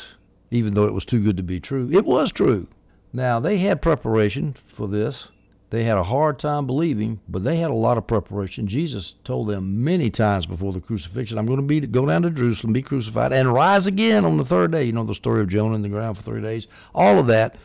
even 0.51 0.75
though 0.75 0.85
it 0.85 0.95
was 0.95 1.05
too 1.05 1.23
good 1.23 1.37
to 1.39 1.43
be 1.43 1.61
true, 1.61 1.91
it 1.93 2.05
was 2.05 2.33
true. 2.33 2.67
Now, 3.13 3.41
they 3.41 3.59
had 3.59 3.83
preparation 3.83 4.57
for 4.77 4.89
this. 4.89 5.29
They 5.71 5.85
had 5.85 5.97
a 5.97 6.05
hard 6.05 6.39
time 6.39 6.67
believing, 6.67 7.21
but 7.29 7.45
they 7.45 7.57
had 7.57 7.71
a 7.71 7.75
lot 7.75 7.97
of 7.97 8.07
preparation. 8.07 8.69
Jesus 8.69 9.15
told 9.25 9.49
them 9.49 9.83
many 9.83 10.11
times 10.11 10.45
before 10.45 10.75
the 10.75 10.83
crucifixion, 10.83 11.39
I'm 11.39 11.47
going 11.47 11.61
to 11.61 11.67
be 11.67 11.81
go 11.81 12.05
down 12.05 12.23
to 12.23 12.31
Jerusalem, 12.31 12.75
be 12.75 12.83
crucified, 12.83 13.33
and 13.33 13.51
rise 13.51 13.87
again 13.87 14.27
on 14.27 14.37
the 14.37 14.45
third 14.45 14.73
day. 14.73 14.85
You 14.85 14.93
know 14.93 15.05
the 15.05 15.15
story 15.15 15.41
of 15.41 15.49
Jonah 15.49 15.75
in 15.75 15.81
the 15.81 15.89
ground 15.89 16.19
for 16.19 16.23
three 16.25 16.43
days. 16.43 16.69
All 16.95 17.19
of 17.19 17.29
that. 17.29 17.57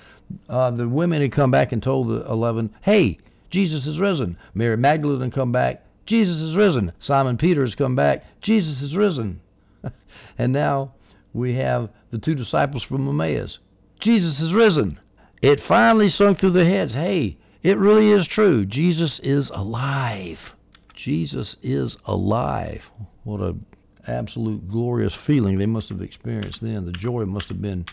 Uh, 0.47 0.71
the 0.71 0.87
women 0.87 1.21
had 1.21 1.33
come 1.33 1.51
back 1.51 1.73
and 1.73 1.83
told 1.83 2.07
the 2.07 2.25
eleven, 2.29 2.69
"Hey, 2.81 3.17
Jesus 3.49 3.87
is 3.87 3.99
risen." 3.99 4.37
Mary 4.53 4.77
Magdalene 4.77 5.21
had 5.21 5.33
come 5.33 5.51
back. 5.51 5.83
Jesus 6.07 6.39
is 6.39 6.55
risen. 6.55 6.93
Simon 6.99 7.37
Peter 7.37 7.61
has 7.61 7.75
come 7.75 7.95
back. 7.95 8.23
Jesus 8.41 8.81
is 8.81 8.95
risen. 8.95 9.41
and 10.37 10.53
now 10.53 10.93
we 11.33 11.53
have 11.55 11.89
the 12.11 12.17
two 12.17 12.33
disciples 12.33 12.81
from 12.83 13.07
Emmaus. 13.07 13.59
Jesus 13.99 14.39
is 14.39 14.53
risen. 14.53 14.99
It 15.41 15.61
finally 15.61 16.09
sunk 16.09 16.39
through 16.39 16.51
their 16.51 16.65
heads. 16.65 16.93
Hey, 16.93 17.37
it 17.61 17.77
really 17.77 18.09
is 18.11 18.25
true. 18.25 18.65
Jesus 18.65 19.19
is 19.19 19.49
alive. 19.49 20.39
Jesus 20.95 21.57
is 21.61 21.97
alive. 22.05 22.81
What 23.23 23.41
a 23.41 23.55
absolute 24.07 24.69
glorious 24.69 25.13
feeling 25.13 25.57
they 25.57 25.65
must 25.65 25.89
have 25.89 26.01
experienced 26.01 26.61
then. 26.61 26.85
The 26.85 26.93
joy 26.93 27.25
must 27.25 27.49
have 27.49 27.61
been 27.61 27.85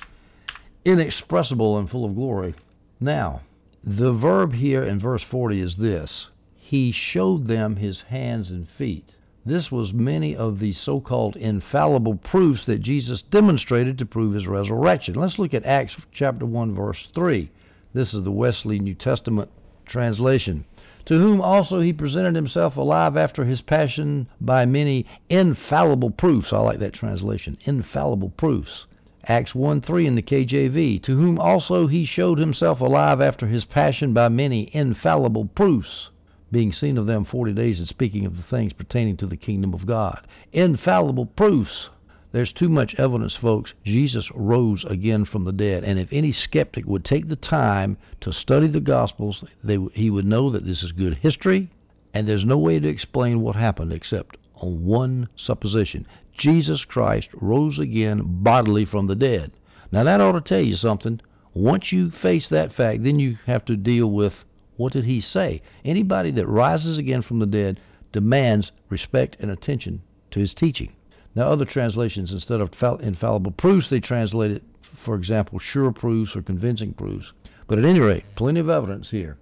inexpressible 0.85 1.78
and 1.78 1.90
full 1.90 2.04
of 2.04 2.14
glory. 2.14 2.54
Now, 3.00 3.40
the 3.83 4.12
verb 4.12 4.54
here 4.54 4.85
in 4.85 5.00
verse 5.00 5.23
40 5.25 5.61
is 5.61 5.76
this 5.76 6.28
He 6.66 6.92
showed 6.92 7.47
them 7.47 7.76
his 7.76 8.00
hands 8.00 8.50
and 8.50 8.66
feet. 8.66 9.16
This 9.44 9.71
was 9.71 9.92
many 9.92 10.35
of 10.35 10.61
the 10.61 10.73
so 10.73 10.99
called 10.99 11.37
infallible 11.37 12.14
proofs 12.14 12.64
that 12.64 12.80
Jesus 12.80 13.21
demonstrated 13.21 13.99
to 13.99 14.06
prove 14.06 14.33
his 14.33 14.47
resurrection. 14.47 15.14
Let's 15.14 15.38
look 15.38 15.52
at 15.52 15.66
Acts 15.66 15.94
chapter 16.11 16.47
1, 16.47 16.75
verse 16.75 17.06
3. 17.14 17.50
This 17.92 18.14
is 18.14 18.23
the 18.25 18.33
Wesley 18.33 18.78
New 18.78 18.94
Testament 18.94 19.50
translation. 19.85 20.64
to 21.04 21.18
whom 21.18 21.42
also 21.42 21.80
he 21.80 21.92
presented 21.92 22.35
himself 22.35 22.78
alive 22.78 23.14
after 23.14 23.44
his 23.44 23.61
passion 23.61 24.26
by 24.40 24.64
many 24.64 25.04
infallible 25.28 26.12
proofs. 26.12 26.50
I 26.50 26.61
like 26.61 26.78
that 26.78 26.94
translation. 26.94 27.59
Infallible 27.66 28.30
proofs. 28.30 28.87
Acts 29.28 29.54
1 29.54 29.83
3 29.83 30.06
in 30.06 30.14
the 30.14 30.23
KJV, 30.23 31.02
to 31.02 31.14
whom 31.14 31.38
also 31.38 31.88
he 31.88 32.06
showed 32.06 32.38
himself 32.38 32.80
alive 32.80 33.21
after 33.21 33.49
his 33.49 33.66
passion 33.66 34.14
by 34.14 34.30
many 34.30 34.71
infallible 34.73 35.44
proofs, 35.44 36.09
being 36.54 36.73
seen 36.73 36.96
of 36.96 37.06
them 37.06 37.25
forty 37.25 37.52
days 37.52 37.80
and 37.80 37.88
speaking 37.88 38.25
of 38.25 38.37
the 38.37 38.42
things 38.42 38.73
pertaining 38.73 39.18
to 39.18 39.26
the 39.26 39.37
kingdom 39.37 39.75
of 39.75 39.84
God. 39.84 40.26
Infallible 40.52 41.26
proofs. 41.26 41.90
There's 42.32 42.52
too 42.52 42.68
much 42.68 42.94
evidence, 42.94 43.37
folks. 43.37 43.75
Jesus 43.84 44.30
rose 44.34 44.84
again 44.84 45.25
from 45.25 45.44
the 45.44 45.52
dead. 45.52 45.84
And 45.84 45.99
if 45.99 46.12
any 46.12 46.32
skeptic 46.32 46.87
would 46.87 47.04
take 47.04 47.28
the 47.28 47.37
time 47.37 47.96
to 48.23 48.32
study 48.32 48.68
the 48.68 48.80
Gospels, 48.80 49.44
they, 49.62 49.78
he 49.92 50.11
would 50.11 50.25
know 50.25 50.50
that 50.50 50.64
this 50.64 50.82
is 50.82 50.92
good 50.92 51.18
history, 51.18 51.70
and 52.12 52.26
there's 52.26 52.44
no 52.44 52.58
way 52.58 52.80
to 52.80 52.88
explain 52.88 53.40
what 53.40 53.56
happened 53.56 53.92
except 53.92 54.37
on 54.54 54.84
one 54.84 55.28
supposition 55.37 56.06
Jesus 56.37 56.84
Christ 56.84 57.28
rose 57.34 57.78
again 57.78 58.23
bodily 58.25 58.84
from 58.84 59.06
the 59.06 59.14
dead. 59.14 59.52
Now, 59.92 60.04
that 60.04 60.20
ought 60.20 60.32
to 60.32 60.40
tell 60.40 60.61
you 60.61 60.76
something. 60.76 61.20
Once 61.52 61.92
you 61.92 62.11
face 62.11 62.49
that 62.49 62.73
fact, 62.73 63.04
then 63.04 63.20
you 63.20 63.38
have 63.46 63.64
to 63.66 63.76
deal 63.76 64.11
with 64.11 64.34
what 64.76 64.93
did 64.93 65.04
he 65.04 65.21
say? 65.21 65.62
Anybody 65.85 66.31
that 66.33 66.47
rises 66.47 66.99
again 66.99 67.23
from 67.23 67.38
the 67.38 67.47
dead 67.47 67.81
demands 68.12 68.73
respect 68.88 69.37
and 69.40 69.50
attention 69.50 70.02
to 70.31 70.40
his 70.40 70.54
teaching. 70.54 70.93
Now, 71.35 71.49
other 71.49 71.64
translations, 71.64 72.33
instead 72.33 72.61
of 72.61 72.71
infallible 73.00 73.52
proofs, 73.52 73.88
they 73.88 74.00
translate 74.00 74.52
it, 74.52 74.62
for 75.04 75.16
example, 75.16 75.59
sure 75.59 75.90
proofs 75.90 76.37
or 76.37 76.43
convincing 76.43 76.93
proofs. 76.93 77.33
But 77.66 77.78
at 77.78 77.85
any 77.85 78.00
rate, 78.00 78.25
plenty 78.37 78.61
of 78.61 78.69
evidence 78.69 79.11
here. 79.11 79.37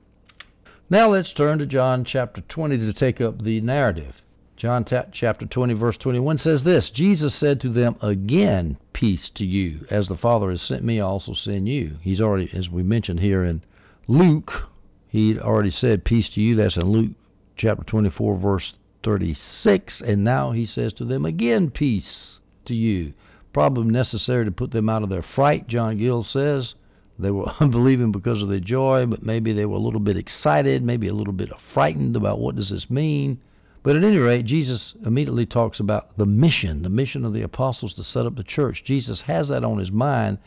Now 0.88 1.08
let's 1.08 1.32
turn 1.32 1.58
to 1.58 1.66
John 1.66 2.04
chapter 2.04 2.40
20 2.40 2.78
to 2.78 2.92
take 2.92 3.20
up 3.20 3.42
the 3.42 3.60
narrative. 3.60 4.22
John 4.56 4.84
chapter 4.84 5.46
20, 5.46 5.74
verse 5.74 5.96
21 5.96 6.38
says 6.38 6.62
this 6.62 6.90
Jesus 6.90 7.34
said 7.34 7.60
to 7.62 7.68
them, 7.68 7.96
Again, 8.00 8.76
peace 8.92 9.28
to 9.30 9.44
you. 9.44 9.86
As 9.90 10.08
the 10.08 10.16
Father 10.16 10.50
has 10.50 10.62
sent 10.62 10.84
me, 10.84 11.00
I 11.00 11.04
also 11.04 11.32
send 11.32 11.68
you. 11.68 11.96
He's 12.00 12.20
already, 12.20 12.50
as 12.52 12.70
we 12.70 12.82
mentioned 12.82 13.20
here 13.20 13.42
in 13.42 13.62
Luke, 14.06 14.68
he'd 15.12 15.38
already 15.38 15.70
said, 15.70 16.04
Peace 16.04 16.28
to 16.30 16.40
you. 16.40 16.56
That's 16.56 16.76
in 16.76 16.88
Luke 16.88 17.10
chapter 17.56 17.84
24, 17.84 18.38
verse 18.38 18.74
36. 19.04 20.00
And 20.00 20.24
now 20.24 20.50
he 20.52 20.64
says 20.66 20.94
to 20.94 21.04
them, 21.04 21.26
Again, 21.26 21.70
peace 21.70 22.40
to 22.64 22.74
you. 22.74 23.12
Probably 23.52 23.84
necessary 23.84 24.46
to 24.46 24.50
put 24.50 24.70
them 24.70 24.88
out 24.88 25.02
of 25.02 25.10
their 25.10 25.22
fright, 25.22 25.68
John 25.68 25.98
Gill 25.98 26.24
says. 26.24 26.74
They 27.18 27.30
were 27.30 27.52
unbelieving 27.60 28.10
because 28.10 28.40
of 28.40 28.48
their 28.48 28.58
joy, 28.58 29.04
but 29.04 29.22
maybe 29.22 29.52
they 29.52 29.66
were 29.66 29.76
a 29.76 29.80
little 29.80 30.00
bit 30.00 30.16
excited, 30.16 30.82
maybe 30.82 31.08
a 31.08 31.14
little 31.14 31.34
bit 31.34 31.50
frightened 31.74 32.16
about 32.16 32.40
what 32.40 32.56
does 32.56 32.70
this 32.70 32.88
mean. 32.88 33.38
But 33.82 33.96
at 33.96 34.04
any 34.04 34.16
rate, 34.16 34.46
Jesus 34.46 34.94
immediately 35.04 35.44
talks 35.44 35.78
about 35.78 36.16
the 36.16 36.24
mission, 36.24 36.82
the 36.82 36.88
mission 36.88 37.24
of 37.26 37.34
the 37.34 37.42
apostles 37.42 37.92
to 37.94 38.04
set 38.04 38.24
up 38.24 38.36
the 38.36 38.44
church. 38.44 38.82
Jesus 38.84 39.20
has 39.22 39.48
that 39.48 39.64
on 39.64 39.78
his 39.78 39.90
mind, 39.92 40.38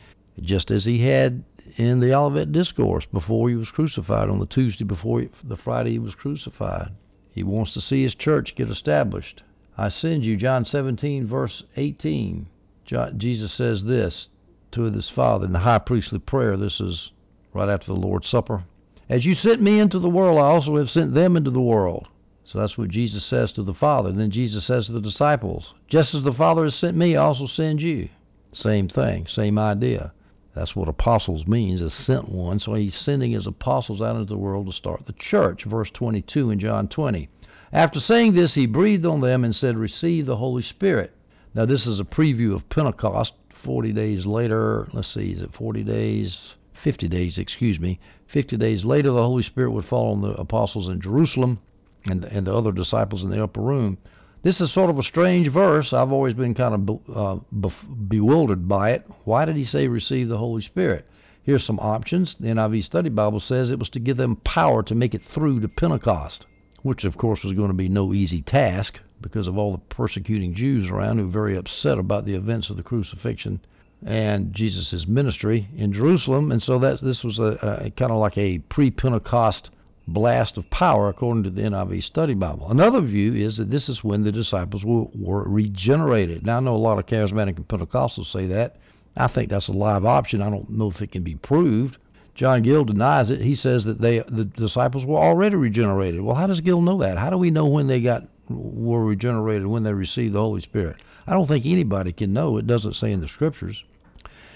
just 0.42 0.72
as 0.72 0.86
he 0.86 1.00
had 1.00 1.44
in 1.78 2.00
the 2.00 2.14
Olivet 2.14 2.52
Discourse 2.52 3.06
before 3.06 3.50
he 3.50 3.56
was 3.56 3.72
crucified, 3.72 4.30
on 4.30 4.40
the 4.40 4.46
Tuesday 4.46 4.84
before 4.84 5.22
he, 5.22 5.30
the 5.44 5.58
Friday 5.58 5.92
he 5.92 6.00
was 6.00 6.16
crucified. 6.16 6.92
He 7.32 7.44
wants 7.44 7.74
to 7.74 7.82
see 7.82 8.04
his 8.04 8.16
church 8.16 8.56
get 8.56 8.70
established. 8.70 9.44
I 9.78 9.90
send 9.90 10.24
you, 10.24 10.38
John 10.38 10.64
17, 10.64 11.28
verse 11.28 11.64
18. 11.76 12.48
John, 12.86 13.20
Jesus 13.20 13.52
says 13.52 13.84
this 13.84 14.30
to 14.72 14.84
his 14.84 15.10
Father 15.10 15.46
in 15.46 15.54
the 15.54 15.60
high 15.60 15.80
priestly 15.80 16.20
prayer. 16.20 16.56
This 16.56 16.80
is 16.80 17.12
right 17.54 17.70
after 17.70 17.88
the 17.88 18.00
Lord's 18.00 18.30
Supper. 18.30 18.64
As 19.10 19.26
you 19.26 19.36
sent 19.36 19.62
me 19.62 19.80
into 19.80 20.00
the 20.00 20.10
world, 20.10 20.38
I 20.38 20.44
also 20.44 20.78
have 20.78 20.90
sent 20.90 21.14
them 21.14 21.36
into 21.36 21.52
the 21.52 21.62
world. 21.62 22.08
So 22.44 22.60
that's 22.60 22.78
what 22.78 22.90
Jesus 22.90 23.26
says 23.26 23.52
to 23.54 23.64
the 23.64 23.74
Father. 23.74 24.10
And 24.10 24.20
then 24.20 24.32
Jesus 24.32 24.66
says 24.66 24.86
to 24.86 24.94
the 24.94 25.02
disciples, 25.02 25.74
Just 25.88 26.14
as 26.14 26.24
the 26.24 26.34
Father 26.34 26.64
has 26.64 26.76
sent 26.76 26.96
me, 26.96 27.16
I 27.16 27.24
also 27.24 27.48
send 27.48 27.82
you. 27.82 28.10
Same 28.52 28.88
thing, 28.88 29.28
same 29.28 29.60
idea. 29.60 30.14
That's 30.56 30.76
what 30.76 30.88
apostles 30.88 31.46
means, 31.46 31.82
a 31.82 31.90
sent 31.90 32.30
one. 32.30 32.60
So 32.60 32.74
he's 32.74 32.96
sending 32.96 33.32
his 33.32 33.46
apostles 33.46 34.02
out 34.02 34.16
into 34.16 34.34
the 34.34 34.38
world 34.38 34.68
to 34.68 34.74
start 34.74 35.06
the 35.06 35.14
church. 35.14 35.66
Verse 35.66 35.92
22 35.92 36.50
in 36.50 36.60
John 36.60 36.88
20. 36.88 37.28
After 37.74 38.00
saying 38.00 38.34
this, 38.34 38.56
he 38.56 38.66
breathed 38.66 39.06
on 39.06 39.20
them 39.20 39.44
and 39.44 39.54
said, 39.54 39.78
Receive 39.78 40.26
the 40.26 40.38
Holy 40.38 40.64
Spirit. 40.64 41.12
Now, 41.54 41.66
this 41.66 41.86
is 41.86 42.00
a 42.00 42.06
preview 42.06 42.56
of 42.56 42.70
Pentecost. 42.70 43.34
40 43.50 43.92
days 43.92 44.26
later, 44.26 44.88
let's 44.94 45.14
see, 45.14 45.32
is 45.32 45.42
it 45.42 45.54
40 45.54 45.84
days? 45.84 46.54
50 46.84 47.08
days, 47.10 47.38
excuse 47.38 47.80
me. 47.80 48.00
50 48.28 48.58
days 48.58 48.86
later, 48.86 49.12
the 49.12 49.24
Holy 49.24 49.44
Spirit 49.44 49.72
would 49.72 49.86
fall 49.86 50.14
on 50.14 50.22
the 50.22 50.34
apostles 50.36 50.88
in 50.88 51.02
Jerusalem 51.02 51.60
and 52.06 52.24
and 52.26 52.48
the 52.48 52.56
other 52.56 52.72
disciples 52.72 53.24
in 53.24 53.30
the 53.30 53.44
upper 53.44 53.62
room. 53.62 53.98
This 54.46 54.62
is 54.62 54.72
sort 54.72 54.92
of 54.92 55.00
a 55.00 55.04
strange 55.04 55.48
verse. 55.48 55.92
I've 55.92 56.12
always 56.12 56.36
been 56.36 56.54
kind 56.54 56.76
of 56.76 57.00
uh, 57.12 57.70
bewildered 58.08 58.68
by 58.68 58.92
it. 58.92 59.04
Why 59.24 59.44
did 59.44 59.56
he 59.56 59.64
say 59.64 59.88
receive 59.88 60.30
the 60.30 60.38
Holy 60.38 60.62
Spirit? 60.62 61.08
Here's 61.42 61.64
some 61.64 61.80
options. 61.80 62.36
The 62.40 62.50
NIV 62.50 62.84
Study 62.84 63.10
Bible 63.10 63.40
says 63.40 63.72
it 63.72 63.80
was 63.80 63.90
to 63.90 64.00
give 64.00 64.18
them 64.18 64.36
power 64.36 64.84
to 64.84 64.94
make 64.94 65.16
it 65.16 65.24
through 65.24 65.62
to 65.62 65.68
Pentecost, 65.68 66.46
which 66.84 67.06
of 67.06 67.18
course 67.18 67.44
was 67.44 67.54
going 67.54 67.70
to 67.70 67.74
be 67.74 67.90
no 67.90 68.14
easy 68.14 68.44
task 68.44 69.00
because 69.20 69.48
of 69.48 69.58
all 69.58 69.72
the 69.72 69.80
persecuting 69.80 70.54
Jews 70.54 70.92
around 70.92 71.18
who 71.18 71.26
were 71.26 71.32
very 71.32 71.58
upset 71.58 71.98
about 71.98 72.26
the 72.26 72.36
events 72.36 72.70
of 72.70 72.78
the 72.78 72.84
crucifixion 72.84 73.62
and 74.06 74.54
Jesus' 74.54 75.08
ministry 75.08 75.70
in 75.76 75.92
Jerusalem. 75.92 76.52
And 76.52 76.62
so 76.62 76.78
that 76.78 77.02
this 77.02 77.24
was 77.24 77.40
a, 77.40 77.80
a 77.82 77.90
kind 77.90 78.12
of 78.12 78.20
like 78.20 78.38
a 78.38 78.60
pre-Pentecost 78.60 79.72
blast 80.08 80.58
of 80.58 80.70
power, 80.70 81.10
according 81.10 81.44
to 81.44 81.50
the 81.50 81.64
NIV 81.64 82.04
Study 82.04 82.34
Bible. 82.34 82.70
Another 82.70 83.02
view 83.02 83.34
is 83.34 83.58
that 83.58 83.72
this 83.72 83.90
is 83.90 84.04
when 84.04 84.24
the 84.24 84.32
disciples 84.32 84.86
were, 84.86 85.06
were 85.16 85.44
regenerated. 85.44 86.46
Now, 86.46 86.58
I 86.58 86.60
know 86.60 86.76
a 86.76 86.78
lot 86.78 87.00
of 87.00 87.08
charismatic 87.08 87.58
and 87.58 87.68
Pentecostals 87.68 88.32
say 88.32 88.48
that. 88.48 88.78
I 89.18 89.28
think 89.28 89.50
that's 89.50 89.68
a 89.68 89.74
live 89.74 90.06
option. 90.06 90.42
I 90.42 90.50
don't 90.50 90.70
know 90.70 90.90
if 90.92 91.02
it 91.02 91.12
can 91.12 91.24
be 91.24 91.36
proved. 91.36 91.98
John 92.36 92.64
Gill 92.64 92.84
denies 92.84 93.32
it. 93.32 93.40
He 93.40 93.56
says 93.56 93.86
that 93.86 94.02
they 94.02 94.20
the 94.20 94.44
disciples 94.44 95.06
were 95.06 95.18
already 95.18 95.56
regenerated. 95.56 96.22
Well, 96.22 96.36
how 96.36 96.48
does 96.48 96.60
Gill 96.60 96.82
know 96.82 96.98
that? 97.00 97.18
How 97.18 97.30
do 97.30 97.38
we 97.38 97.50
know 97.50 97.66
when 97.66 97.88
they 97.88 98.02
got 98.02 98.28
were 98.50 99.06
regenerated, 99.06 99.66
when 99.66 99.84
they 99.84 99.94
received 99.94 100.36
the 100.36 100.42
Holy 100.42 100.62
Spirit? 100.62 100.98
I 101.26 101.32
don't 101.32 101.48
think 101.48 101.66
anybody 101.66 102.12
can 102.12 102.34
know. 102.34 102.58
It 102.58 102.68
doesn't 102.68 102.96
say 102.96 103.14
in 103.14 103.22
the 103.22 103.30
scriptures. 103.30 103.82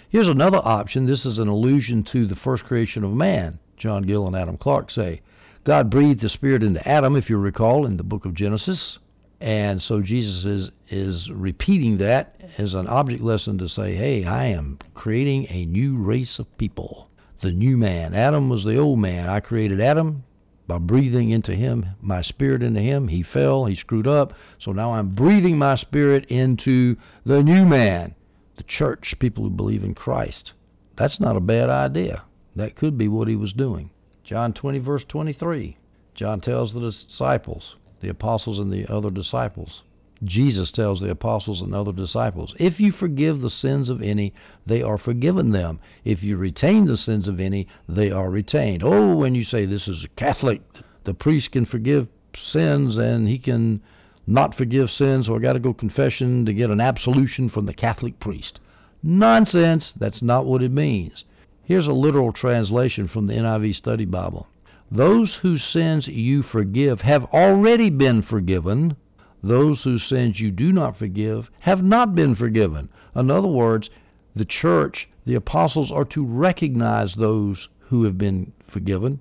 Here's 0.10 0.28
another 0.28 0.60
option. 0.62 1.06
This 1.06 1.26
is 1.26 1.40
an 1.40 1.48
allusion 1.48 2.04
to 2.06 2.26
the 2.28 2.36
first 2.36 2.66
creation 2.66 3.04
of 3.06 3.14
man. 3.14 3.60
John 3.78 4.04
Gill 4.04 4.28
and 4.28 4.36
Adam 4.36 4.58
Clarke 4.58 4.92
say 4.92 5.22
God 5.66 5.90
breathed 5.90 6.22
the 6.22 6.30
Spirit 6.30 6.64
into 6.64 6.88
Adam, 6.88 7.16
if 7.16 7.30
you 7.30 7.38
recall, 7.38 7.86
in 7.86 7.98
the 7.98 8.04
book 8.04 8.26
of 8.26 8.34
Genesis. 8.34 8.98
And 9.42 9.82
so 9.82 10.02
Jesus 10.02 10.44
is, 10.46 10.72
is 10.90 11.30
repeating 11.30 11.98
that 11.98 12.40
as 12.58 12.74
an 12.74 12.88
object 12.88 13.22
lesson 13.22 13.58
to 13.60 13.70
say, 13.70 13.96
hey, 13.96 14.26
I 14.26 14.48
am 14.48 14.80
creating 14.94 15.48
a 15.50 15.66
new 15.66 15.98
race 15.98 16.40
of 16.40 16.58
people, 16.58 17.10
the 17.42 17.52
new 17.52 17.78
man. 17.78 18.14
Adam 18.14 18.50
was 18.50 18.64
the 18.64 18.78
old 18.78 19.00
man. 19.00 19.30
I 19.30 19.40
created 19.40 19.80
Adam 19.80 20.24
by 20.68 20.78
breathing 20.78 21.32
into 21.32 21.56
him, 21.56 21.86
my 22.02 22.22
spirit 22.22 22.62
into 22.62 22.82
him. 22.82 23.08
He 23.08 23.24
fell, 23.24 23.66
he 23.66 23.76
screwed 23.76 24.08
up. 24.08 24.34
So 24.60 24.72
now 24.72 24.94
I'm 24.94 25.10
breathing 25.10 25.58
my 25.58 25.76
spirit 25.76 26.26
into 26.26 26.96
the 27.26 27.42
new 27.42 27.66
man, 27.66 28.16
the 28.56 28.64
church, 28.64 29.16
people 29.20 29.44
who 29.46 29.50
believe 29.50 29.84
in 29.84 29.96
Christ. 29.96 30.54
That's 30.96 31.20
not 31.20 31.38
a 31.38 31.42
bad 31.42 31.70
idea. 31.70 32.24
That 32.56 32.76
could 32.76 32.98
be 32.98 33.08
what 33.08 33.28
he 33.28 33.36
was 33.36 33.54
doing. 33.54 33.90
John 34.30 34.54
20, 34.54 34.78
verse 34.78 35.04
23. 35.06 35.76
John 36.14 36.40
tells 36.40 36.72
the 36.72 36.80
disciples, 36.80 37.78
the 38.00 38.10
apostles 38.10 38.60
and 38.60 38.72
the 38.72 38.86
other 38.86 39.10
disciples. 39.10 39.82
Jesus 40.24 40.70
tells 40.70 41.00
the 41.00 41.10
apostles 41.10 41.64
and 41.64 41.74
other 41.74 41.92
disciples, 41.92 42.54
If 42.60 42.80
you 42.80 42.92
forgive 42.92 43.42
the 43.42 43.50
sins 43.50 43.90
of 43.90 44.04
any, 44.04 44.36
they 44.68 44.84
are 44.84 45.00
forgiven 45.00 45.50
them. 45.50 45.80
If 46.06 46.22
you 46.22 46.38
retain 46.38 46.86
the 46.86 46.96
sins 46.96 47.28
of 47.28 47.40
any, 47.40 47.68
they 47.88 48.12
are 48.12 48.30
retained. 48.30 48.84
Oh, 48.84 49.16
when 49.16 49.34
you 49.34 49.44
say 49.44 49.66
this 49.66 49.88
is 49.88 50.06
Catholic, 50.16 50.62
the 51.06 51.16
priest 51.16 51.50
can 51.50 51.66
forgive 51.66 52.08
sins 52.38 52.98
and 52.98 53.28
he 53.28 53.40
can 53.40 53.82
not 54.28 54.54
forgive 54.54 54.92
sins, 54.92 55.26
so 55.26 55.38
I 55.38 55.40
got 55.40 55.54
to 55.54 55.60
go 55.60 55.74
confession 55.74 56.46
to 56.46 56.54
get 56.54 56.70
an 56.70 56.82
absolution 56.82 57.50
from 57.50 57.66
the 57.66 57.74
Catholic 57.74 58.20
priest. 58.20 58.60
Nonsense. 59.02 59.92
That's 59.98 60.22
not 60.22 60.46
what 60.46 60.62
it 60.62 60.72
means. 60.72 61.26
Here's 61.70 61.86
a 61.86 61.94
literal 61.94 62.34
translation 62.34 63.08
from 63.08 63.28
the 63.28 63.36
NIV 63.36 63.76
Study 63.76 64.06
Bible. 64.06 64.48
Those 64.90 65.36
whose 65.36 65.64
sins 65.64 66.08
you 66.08 66.42
forgive 66.42 67.02
have 67.02 67.26
already 67.26 67.92
been 67.92 68.24
forgiven. 68.24 68.96
Those 69.44 69.84
whose 69.84 70.02
sins 70.02 70.40
you 70.40 70.50
do 70.50 70.74
not 70.74 70.98
forgive 70.98 71.52
have 71.60 71.84
not 71.84 72.16
been 72.16 72.34
forgiven. 72.34 72.90
In 73.16 73.30
other 73.30 73.48
words, 73.48 73.92
the 74.36 74.46
church, 74.46 75.08
the 75.26 75.36
apostles, 75.36 75.92
are 75.92 76.06
to 76.06 76.26
recognize 76.26 77.14
those 77.14 77.70
who 77.82 78.04
have 78.06 78.18
been 78.18 78.52
forgiven 78.68 79.20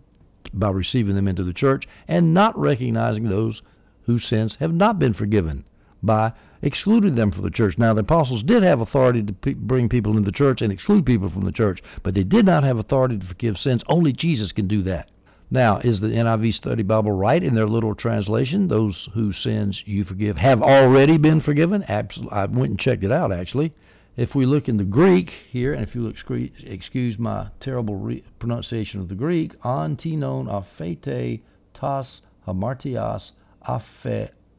by 0.55 0.71
receiving 0.71 1.17
them 1.17 1.29
into 1.29 1.45
the 1.45 1.53
church 1.53 1.87
and 2.09 2.33
not 2.33 2.59
recognizing 2.59 3.29
those 3.29 3.61
whose 4.05 4.25
sins 4.25 4.55
have 4.55 4.73
not 4.73 4.99
been 4.99 5.13
forgiven 5.13 5.65
by 6.03 6.33
excluding 6.63 7.15
them 7.15 7.31
from 7.31 7.43
the 7.43 7.51
church. 7.51 7.79
Now, 7.79 7.95
the 7.95 8.01
apostles 8.01 8.43
did 8.43 8.63
have 8.63 8.81
authority 8.81 9.23
to 9.23 9.55
bring 9.55 9.89
people 9.89 10.17
into 10.17 10.27
the 10.27 10.33
church 10.33 10.63
and 10.63 10.73
exclude 10.73 11.07
people 11.07 11.29
from 11.29 11.45
the 11.45 11.53
church, 11.53 11.83
but 12.03 12.15
they 12.15 12.25
did 12.25 12.47
not 12.47 12.65
have 12.65 12.79
authority 12.79 13.19
to 13.19 13.27
forgive 13.27 13.59
sins. 13.59 13.83
Only 13.89 14.13
Jesus 14.13 14.53
can 14.53 14.69
do 14.69 14.83
that. 14.83 15.09
Now, 15.51 15.79
is 15.79 16.01
the 16.01 16.09
NIV 16.09 16.55
Study 16.55 16.83
Bible 16.83 17.13
right 17.13 17.43
in 17.43 17.55
their 17.55 17.67
literal 17.67 17.95
translation? 17.95 18.69
Those 18.69 19.09
whose 19.15 19.39
sins 19.39 19.83
you 19.87 20.05
forgive 20.05 20.37
have 20.37 20.63
already 20.63 21.17
been 21.17 21.41
forgiven? 21.41 21.85
Absolutely. 21.89 22.37
I 22.37 22.45
went 22.45 22.71
and 22.71 22.79
checked 22.79 23.05
it 23.05 23.13
out, 23.13 23.33
actually. 23.33 23.73
If 24.15 24.35
we 24.35 24.47
look 24.47 24.69
in 24.69 24.77
the 24.77 24.85
Greek 24.85 25.31
here, 25.31 25.73
and 25.73 25.83
if 25.83 25.95
you 25.95 26.07
excuse 26.09 27.19
my 27.19 27.49
terrible 27.61 27.95
re- 27.97 28.25
pronunciation 28.39 29.01
of 29.01 29.09
the 29.09 29.15
Greek, 29.15 29.55
antinon 29.65 30.49
aphete 30.49 31.41
tas 31.73 32.23
hamartias 32.47 33.31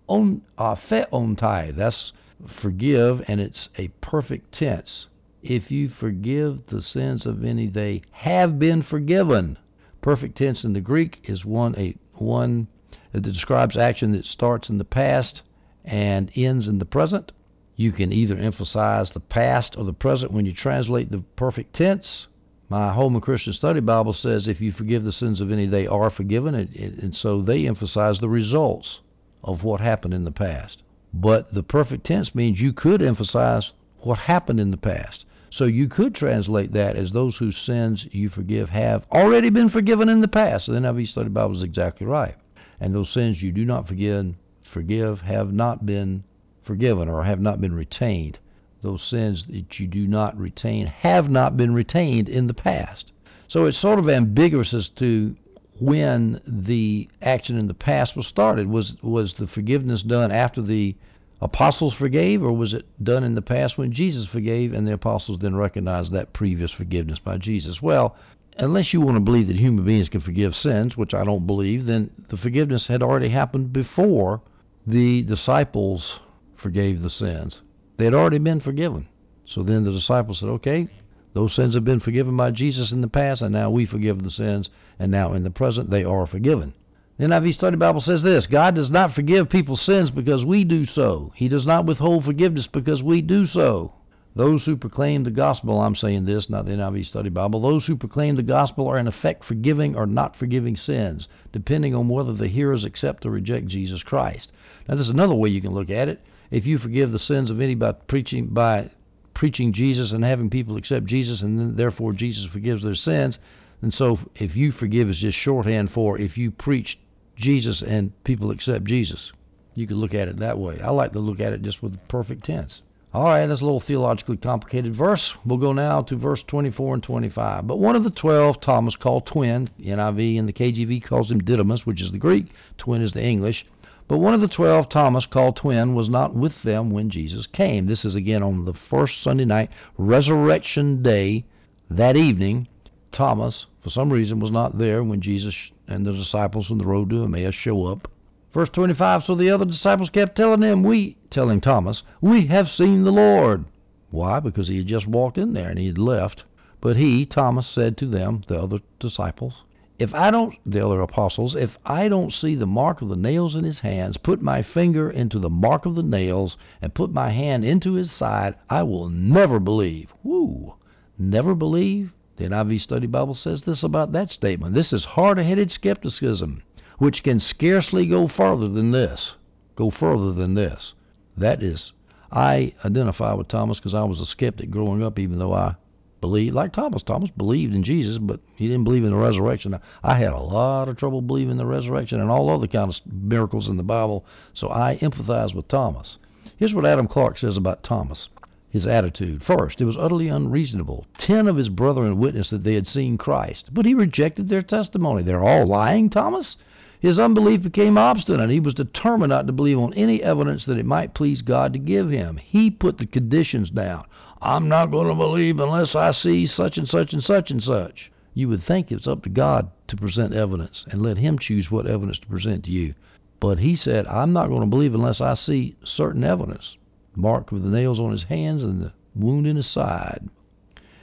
apheontai. 0.10 1.70
Uh, 1.70 1.72
That's 1.76 2.14
forgive, 2.48 3.22
and 3.28 3.40
it's 3.40 3.70
a 3.78 3.90
perfect 4.02 4.54
tense. 4.54 5.08
If 5.44 5.72
you 5.72 5.90
forgive 5.90 6.66
the 6.68 6.82
sins 6.82 7.26
of 7.26 7.46
any, 7.46 7.68
they 7.68 8.02
have 8.12 8.58
been 8.58 8.82
forgiven. 8.82 9.58
Perfect 10.02 10.38
tense 10.38 10.64
in 10.64 10.74
the 10.74 10.82
Greek 10.82 11.22
is 11.26 11.46
one 11.46 11.76
a 11.78 11.96
one 12.14 12.68
that 13.12 13.22
describes 13.22 13.78
action 13.78 14.12
that 14.14 14.26
starts 14.26 14.70
in 14.70 14.78
the 14.78 14.86
past 14.86 15.42
and 15.86 16.32
ends 16.36 16.68
in 16.68 16.80
the 16.80 16.86
present. 16.86 17.32
You 17.76 17.92
can 17.92 18.12
either 18.12 18.38
emphasize 18.38 19.12
the 19.12 19.20
past 19.20 19.78
or 19.78 19.84
the 19.84 19.94
present 19.94 20.32
when 20.32 20.46
you 20.46 20.54
translate 20.54 21.12
the 21.12 21.24
perfect 21.36 21.74
tense. 21.74 22.28
My 22.68 22.94
Holman 22.94 23.22
Christian 23.22 23.54
Study 23.54 23.80
Bible 23.80 24.14
says 24.14 24.48
if 24.48 24.60
you 24.60 24.72
forgive 24.72 25.04
the 25.04 25.12
sins 25.12 25.40
of 25.40 25.52
any, 25.52 25.66
they 25.66 25.88
are 25.88 26.10
forgiven, 26.10 26.56
and, 26.56 26.74
and 26.76 27.16
so 27.16 27.42
they 27.42 27.68
emphasize 27.68 28.20
the 28.20 28.30
results 28.30 29.02
of 29.44 29.64
what 29.64 29.82
happened 29.82 30.14
in 30.14 30.26
the 30.26 30.32
past. 30.32 30.84
But 31.14 31.54
the 31.54 31.64
perfect 31.64 32.06
tense 32.06 32.36
means 32.36 32.62
you 32.62 32.74
could 32.74 33.02
emphasize 33.02 33.72
what 34.02 34.20
happened 34.20 34.60
in 34.60 34.72
the 34.72 34.78
past. 34.78 35.26
So 35.50 35.66
you 35.66 35.88
could 35.88 36.14
translate 36.14 36.74
that 36.74 36.96
as 36.96 37.12
those 37.12 37.38
whose 37.38 37.58
sins 37.58 38.08
you 38.12 38.30
forgive 38.30 38.70
have 38.70 39.06
already 39.12 39.50
been 39.50 39.70
forgiven 39.70 40.08
in 40.08 40.22
the 40.22 40.28
past. 40.28 40.68
The 40.68 40.74
NIV 40.74 41.08
Study 41.08 41.30
Bible 41.30 41.56
is 41.56 41.64
exactly 41.64 42.06
right. 42.06 42.36
And 42.80 42.94
those 42.94 43.10
sins 43.10 43.42
you 43.42 43.52
do 43.52 43.66
not 43.66 43.88
forgive, 43.88 44.36
forgive 44.64 45.22
have 45.22 45.52
not 45.52 45.86
been 45.86 46.24
forgiven 46.62 47.10
or 47.10 47.24
have 47.24 47.42
not 47.42 47.60
been 47.60 47.74
retained. 47.74 48.38
Those 48.82 49.02
sins 49.02 49.48
that 49.48 49.80
you 49.80 49.88
do 49.88 50.08
not 50.08 50.38
retain 50.38 50.86
have 50.86 51.30
not 51.30 51.58
been 51.58 51.74
retained 51.74 52.30
in 52.30 52.48
the 52.48 52.54
past. 52.54 53.12
So 53.48 53.66
it's 53.66 53.78
sort 53.78 53.98
of 53.98 54.08
ambiguous 54.08 54.74
as 54.74 54.88
to 54.90 55.36
when 55.80 56.42
the 56.46 57.08
action 57.22 57.58
in 57.58 57.68
the 57.68 57.74
past 57.74 58.16
was 58.16 58.28
started. 58.28 58.68
Was 58.68 58.96
was 59.02 59.34
the 59.36 59.48
forgiveness 59.48 60.02
done 60.04 60.32
after 60.32 60.62
the 60.62 60.96
apostles 61.42 61.94
forgave, 61.94 62.44
or 62.44 62.52
was 62.52 62.74
it 62.74 62.86
done 63.04 63.24
in 63.24 63.36
the 63.36 63.42
past 63.42 63.78
when 63.78 63.92
Jesus 63.92 64.26
forgave 64.26 64.74
and 64.74 64.88
the 64.88 64.94
apostles 64.94 65.40
then 65.40 65.56
recognized 65.56 66.12
that 66.12 66.34
previous 66.34 66.72
forgiveness 66.72 67.20
by 67.20 67.38
Jesus? 67.38 67.82
Well, 67.82 68.16
unless 68.58 68.94
you 68.94 69.02
want 69.02 69.16
to 69.16 69.22
believe 69.22 69.48
that 69.48 69.56
human 69.56 69.86
beings 69.86 70.10
can 70.10 70.22
forgive 70.22 70.56
sins, 70.56 70.98
which 70.98 71.14
I 71.14 71.24
don't 71.24 71.48
believe, 71.48 71.86
then 71.86 72.12
the 72.28 72.38
forgiveness 72.38 72.88
had 72.88 73.02
already 73.02 73.30
happened 73.30 73.72
before 73.72 74.42
the 74.86 75.22
disciples 75.24 76.20
forgave 76.56 77.02
the 77.02 77.10
sins. 77.10 77.62
They 77.98 78.06
had 78.06 78.14
already 78.14 78.40
been 78.40 78.60
forgiven. 78.60 79.08
So 79.46 79.64
then 79.64 79.84
the 79.84 79.92
disciples 79.92 80.40
said, 80.40 80.50
okay, 80.50 80.88
those 81.34 81.54
sins 81.54 81.76
have 81.76 81.86
been 81.86 82.00
forgiven 82.00 82.36
by 82.36 82.52
Jesus 82.52 82.92
in 82.92 83.02
the 83.02 83.08
past, 83.08 83.42
and 83.42 83.54
now 83.54 83.70
we 83.70 83.86
forgive 83.86 84.24
the 84.24 84.32
sins, 84.32 84.70
and 84.98 85.12
now 85.12 85.34
in 85.34 85.44
the 85.44 85.52
present 85.52 85.90
they 85.90 86.04
are 86.04 86.26
forgiven. 86.26 86.74
The 87.18 87.26
NIV 87.26 87.54
Study 87.54 87.76
Bible 87.76 88.02
says 88.02 88.24
this 88.24 88.48
God 88.48 88.76
does 88.76 88.90
not 88.90 89.14
forgive 89.14 89.50
people's 89.50 89.82
sins 89.82 90.10
because 90.10 90.44
we 90.44 90.64
do 90.64 90.86
so. 90.86 91.32
He 91.36 91.48
does 91.48 91.68
not 91.68 91.86
withhold 91.86 92.26
forgiveness 92.26 92.66
because 92.66 93.04
we 93.04 93.22
do 93.22 93.46
so. 93.46 93.92
Those 94.36 94.66
who 94.66 94.78
proclaim 94.78 95.24
the 95.24 95.32
gospel, 95.32 95.82
I'm 95.82 95.96
saying 95.96 96.26
this, 96.26 96.50
not 96.50 96.66
the 96.66 96.72
NIV 96.72 97.06
Study 97.06 97.30
Bible, 97.30 97.60
those 97.62 97.86
who 97.86 97.98
proclaim 97.98 98.36
the 98.36 98.44
gospel 98.44 98.88
are 98.88 98.98
in 98.98 99.08
effect 99.08 99.44
forgiving 99.44 99.96
or 99.96 100.06
not 100.06 100.36
forgiving 100.36 100.78
sins, 100.78 101.28
depending 101.52 101.94
on 101.94 102.08
whether 102.08 102.34
the 102.34 102.48
hearers 102.48 102.86
accept 102.86 103.26
or 103.26 103.32
reject 103.32 103.68
Jesus 103.68 104.02
Christ. 104.02 104.52
Now, 104.88 104.96
there's 104.96 105.10
another 105.10 105.36
way 105.36 105.50
you 105.50 105.62
can 105.62 105.74
look 105.74 105.90
at 105.90 106.08
it. 106.08 106.22
If 106.52 106.66
you 106.66 106.78
forgive 106.78 107.12
the 107.12 107.20
sins 107.20 107.52
of 107.52 107.60
any 107.60 107.76
by 107.76 107.92
preaching 107.92 108.48
by 108.48 108.92
preaching 109.40 109.72
Jesus 109.72 110.12
and 110.12 110.22
having 110.22 110.50
people 110.50 110.76
accept 110.76 111.06
Jesus, 111.06 111.42
and 111.42 111.58
then 111.58 111.78
therefore 111.78 112.12
Jesus 112.12 112.46
forgives 112.52 112.84
their 112.84 112.94
sins, 112.94 113.40
and 113.82 113.94
so 113.94 114.20
if 114.36 114.54
you 114.54 114.74
forgive 114.74 115.10
is 115.10 115.20
just 115.20 115.38
shorthand 115.38 115.92
for 115.92 116.20
if 116.20 116.38
you 116.38 116.52
preach 116.52 117.00
Jesus 117.38 117.82
and 117.82 118.12
people 118.26 118.52
accept 118.52 118.84
Jesus. 118.84 119.32
You 119.76 119.88
could 119.88 119.96
look 119.96 120.14
at 120.14 120.28
it 120.28 120.40
that 120.40 120.60
way. 120.60 120.82
I 120.82 120.90
like 120.90 121.14
to 121.14 121.20
look 121.20 121.40
at 121.40 121.54
it 121.54 121.62
just 121.62 121.82
with 121.82 121.94
the 121.94 122.00
perfect 122.10 122.44
tense. 122.44 122.82
All 123.14 123.24
right, 123.24 123.48
that's 123.48 123.62
a 123.62 123.64
little 123.64 123.80
theologically 123.80 124.36
complicated 124.36 124.94
verse. 124.94 125.34
We'll 125.46 125.58
go 125.58 125.72
now 125.72 126.02
to 126.02 126.18
verse 126.18 126.44
24 126.44 126.96
and 126.96 127.04
25. 127.04 127.66
But 127.66 127.80
one 127.80 127.96
of 127.96 128.04
the 128.04 128.12
twelve, 128.12 128.60
Thomas, 128.60 128.98
called 128.98 129.26
twin, 129.26 129.70
NIV 129.80 130.38
and 130.38 130.50
the 130.50 130.54
KJV 130.54 131.02
calls 131.06 131.32
him 131.32 131.40
Didymus, 131.40 131.86
which 131.86 132.02
is 132.02 132.12
the 132.12 132.18
Greek, 132.18 132.48
twin 132.78 133.02
is 133.02 133.14
the 133.14 133.24
English. 133.24 133.66
But 134.10 134.18
one 134.18 134.34
of 134.34 134.42
the 134.42 134.48
twelve, 134.48 134.90
Thomas, 134.90 135.28
called 135.28 135.56
twin, 135.56 135.94
was 135.94 136.10
not 136.10 136.34
with 136.34 136.64
them 136.64 136.90
when 136.90 137.12
Jesus 137.12 137.46
came. 137.46 137.86
This 137.86 138.04
is 138.04 138.16
again 138.16 138.42
on 138.42 138.66
the 138.66 138.74
first 138.74 139.22
Sunday 139.22 139.46
night, 139.46 139.70
resurrection 140.00 141.04
day, 141.04 141.46
that 141.92 142.18
evening. 142.18 142.68
Thomas, 143.12 143.68
for 143.84 143.92
some 143.92 144.12
reason, 144.12 144.40
was 144.40 144.50
not 144.50 144.80
there 144.80 145.04
when 145.04 145.22
Jesus 145.22 145.56
and 145.88 146.08
the 146.08 146.12
disciples 146.12 146.72
on 146.72 146.80
the 146.80 146.88
road 146.88 147.12
to 147.12 147.24
Emmaus 147.24 147.54
show 147.54 147.86
up. 147.86 148.08
Verse 148.52 148.70
25 148.70 149.26
So 149.26 149.36
the 149.36 149.52
other 149.52 149.66
disciples 149.66 150.10
kept 150.10 150.36
telling 150.36 150.62
them, 150.62 150.82
We, 150.82 151.16
telling 151.30 151.62
Thomas, 151.62 152.02
we 152.20 152.48
have 152.48 152.68
seen 152.68 153.04
the 153.04 153.12
Lord. 153.12 153.66
Why? 154.10 154.40
Because 154.40 154.70
he 154.70 154.78
had 154.78 154.88
just 154.88 155.06
walked 155.06 155.38
in 155.38 155.54
there 155.54 155.70
and 155.70 155.78
he 155.78 155.86
had 155.86 156.00
left. 156.00 156.46
But 156.82 156.98
he, 156.98 157.28
Thomas, 157.28 157.68
said 157.68 157.96
to 157.98 158.08
them, 158.08 158.42
the 158.48 158.60
other 158.60 158.80
disciples, 159.00 159.62
If 160.00 160.16
I 160.16 160.32
don't, 160.32 160.56
the 160.66 160.86
other 160.86 161.02
apostles, 161.02 161.58
if 161.58 161.78
I 161.86 162.08
don't 162.08 162.32
see 162.32 162.56
the 162.56 162.66
mark 162.66 163.02
of 163.02 163.10
the 163.10 163.18
nails 163.18 163.58
in 163.58 163.66
his 163.66 163.80
hands, 163.80 164.16
put 164.16 164.42
my 164.42 164.62
finger 164.62 165.12
into 165.12 165.40
the 165.40 165.50
mark 165.50 165.86
of 165.86 165.96
the 165.96 166.04
nails, 166.04 166.56
and 166.82 166.94
put 166.94 167.12
my 167.12 167.32
hand 167.32 167.66
into 167.66 167.96
his 167.96 168.10
side, 168.10 168.56
I 168.70 168.84
will 168.84 169.10
never 169.10 169.60
believe. 169.60 170.14
Woo! 170.24 170.76
Never 171.18 171.54
believe? 171.54 172.14
The 172.38 172.46
NIV 172.46 172.80
Study 172.80 173.08
Bible 173.08 173.36
says 173.36 173.64
this 173.64 173.84
about 173.84 174.14
that 174.14 174.32
statement. 174.32 174.74
This 174.74 174.94
is 174.94 175.04
hard-headed 175.04 175.70
skepticism, 175.70 176.64
which 176.98 177.22
can 177.22 177.42
scarcely 177.42 178.06
go 178.06 178.30
further 178.30 178.70
than 178.70 178.92
this. 178.92 179.36
Go 179.76 179.90
further 179.90 180.32
than 180.32 180.54
this. 180.54 180.94
That 181.36 181.62
is, 181.62 181.92
I 182.32 182.74
identify 182.86 183.34
with 183.34 183.50
Thomas 183.50 183.80
because 183.80 183.94
I 183.94 184.06
was 184.06 184.22
a 184.22 184.26
skeptic 184.26 184.70
growing 184.70 185.04
up, 185.04 185.20
even 185.20 185.40
though 185.40 185.54
I 185.54 185.76
believed, 186.22 186.56
like 186.56 186.74
Thomas. 186.74 187.04
Thomas 187.04 187.30
believed 187.32 187.74
in 187.74 187.84
Jesus, 187.84 188.18
but 188.18 188.40
he 188.56 188.68
didn't 188.68 188.84
believe 188.84 189.04
in 189.04 189.12
the 189.12 189.18
resurrection. 189.18 189.80
I 190.04 190.16
had 190.18 190.34
a 190.34 190.40
lot 190.40 190.90
of 190.90 190.98
trouble 190.98 191.22
believing 191.22 191.58
the 191.58 191.66
resurrection 191.66 192.20
and 192.20 192.30
all 192.30 192.50
other 192.50 192.68
kinds 192.68 193.02
of 193.06 193.14
miracles 193.14 193.68
in 193.68 193.78
the 193.78 193.84
Bible, 193.84 194.26
so 194.54 194.70
I 194.70 194.98
empathize 195.02 195.54
with 195.54 195.68
Thomas. 195.68 196.18
Here's 196.58 196.74
what 196.74 196.86
Adam 196.86 197.08
Clarke 197.08 197.38
says 197.38 197.58
about 197.58 197.84
Thomas 197.84 198.30
his 198.70 198.86
attitude. 198.86 199.44
First, 199.44 199.82
it 199.82 199.86
was 199.86 199.98
utterly 199.98 200.28
unreasonable. 200.28 201.08
Ten 201.18 201.48
of 201.48 201.56
his 201.56 201.70
brethren 201.70 202.20
witnessed 202.20 202.52
that 202.52 202.64
they 202.64 202.76
had 202.76 202.86
seen 202.86 203.18
Christ, 203.18 203.74
but 203.74 203.86
he 203.86 203.96
rejected 203.96 204.48
their 204.48 204.62
testimony. 204.62 205.24
They're 205.24 205.44
all 205.44 205.66
lying, 205.66 206.10
Thomas? 206.10 206.58
His 207.00 207.18
unbelief 207.18 207.64
became 207.64 207.98
obstinate. 207.98 208.50
He 208.50 208.60
was 208.60 208.74
determined 208.74 209.30
not 209.30 209.48
to 209.48 209.54
believe 209.54 209.80
on 209.80 209.94
any 209.94 210.22
evidence 210.22 210.66
that 210.66 210.78
it 210.78 210.86
might 210.86 211.14
please 211.14 211.42
God 211.42 211.74
to 211.74 211.80
give 211.80 212.12
him. 212.12 212.38
He 212.38 212.70
put 212.70 212.98
the 212.98 213.06
conditions 213.06 213.70
down. 213.70 214.04
I'm 214.42 214.70
not 214.70 214.92
going 214.92 215.08
to 215.08 215.16
believe 215.16 215.60
unless 215.60 215.96
I 215.96 216.12
see 216.12 216.46
such 216.46 216.78
and 216.78 216.88
such 216.88 217.14
and 217.14 217.24
such 217.24 217.52
and 217.52 217.64
such. 217.64 218.12
You 218.34 218.50
would 218.50 218.64
think 218.64 218.92
it's 218.92 219.08
up 219.08 219.24
to 219.24 219.30
God 219.30 219.70
to 219.88 219.98
present 219.98 220.34
evidence 220.34 220.86
and 220.90 221.02
let 221.02 221.18
Him 221.18 221.38
choose 221.38 221.70
what 221.70 221.88
evidence 221.88 222.20
to 222.20 222.28
present 222.28 222.64
to 222.66 222.72
you. 222.72 222.94
But 223.40 223.60
he 223.60 223.78
said, 223.78 224.06
I'm 224.08 224.34
not 224.34 224.50
going 224.50 224.62
to 224.62 224.68
believe 224.68 224.94
unless 224.94 225.22
I 225.22 225.34
see 225.34 225.76
certain 225.84 226.26
evidence 226.26 226.76
mark 227.16 227.52
with 227.52 227.64
the 227.64 227.70
nails 227.70 228.00
on 228.00 228.12
his 228.12 228.24
hands 228.24 228.64
and 228.64 228.82
the 228.82 228.92
wound 229.16 229.48
in 229.48 229.56
his 229.56 229.66
side. 229.68 230.30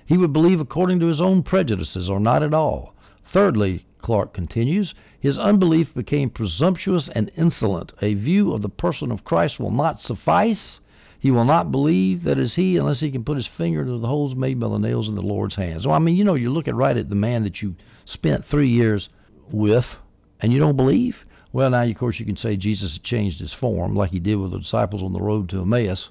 He 0.04 0.16
would 0.16 0.32
believe 0.32 0.60
according 0.60 1.00
to 1.00 1.06
his 1.06 1.20
own 1.20 1.42
prejudices 1.42 2.08
or 2.08 2.20
not 2.20 2.42
at 2.42 2.54
all. 2.54 2.94
Thirdly, 3.24 3.86
Clarke 3.98 4.32
continues, 4.32 4.94
his 5.18 5.38
unbelief 5.38 5.94
became 5.94 6.30
presumptuous 6.30 7.08
and 7.08 7.30
insolent. 7.36 7.92
A 8.00 8.14
view 8.14 8.52
of 8.52 8.62
the 8.62 8.68
person 8.68 9.10
of 9.10 9.24
Christ 9.24 9.58
will 9.58 9.70
not 9.70 10.00
suffice. 10.00 10.80
He 11.18 11.30
will 11.30 11.44
not 11.44 11.70
believe 11.70 12.24
that 12.24 12.38
is 12.38 12.54
he 12.54 12.76
unless 12.76 13.00
he 13.00 13.10
can 13.10 13.24
put 13.24 13.36
his 13.36 13.46
finger 13.46 13.80
into 13.80 13.98
the 13.98 14.06
holes 14.06 14.34
made 14.34 14.60
by 14.60 14.68
the 14.68 14.78
nails 14.78 15.08
in 15.08 15.14
the 15.14 15.22
Lord's 15.22 15.54
hands. 15.54 15.82
So, 15.82 15.90
I 15.90 15.98
mean, 15.98 16.16
you 16.16 16.24
know, 16.24 16.34
you're 16.34 16.50
looking 16.50 16.74
right 16.74 16.96
at 16.96 17.08
the 17.08 17.14
man 17.14 17.42
that 17.44 17.62
you 17.62 17.74
spent 18.04 18.44
three 18.44 18.68
years 18.68 19.08
with, 19.50 19.96
and 20.40 20.52
you 20.52 20.58
don't 20.58 20.76
believe. 20.76 21.24
Well, 21.52 21.70
now, 21.70 21.82
of 21.82 21.96
course, 21.96 22.20
you 22.20 22.26
can 22.26 22.36
say 22.36 22.56
Jesus 22.56 22.94
had 22.94 23.02
changed 23.02 23.40
his 23.40 23.52
form 23.52 23.94
like 23.94 24.10
he 24.10 24.18
did 24.18 24.36
with 24.36 24.50
the 24.50 24.58
disciples 24.58 25.02
on 25.02 25.12
the 25.12 25.20
road 25.20 25.48
to 25.48 25.62
Emmaus. 25.62 26.10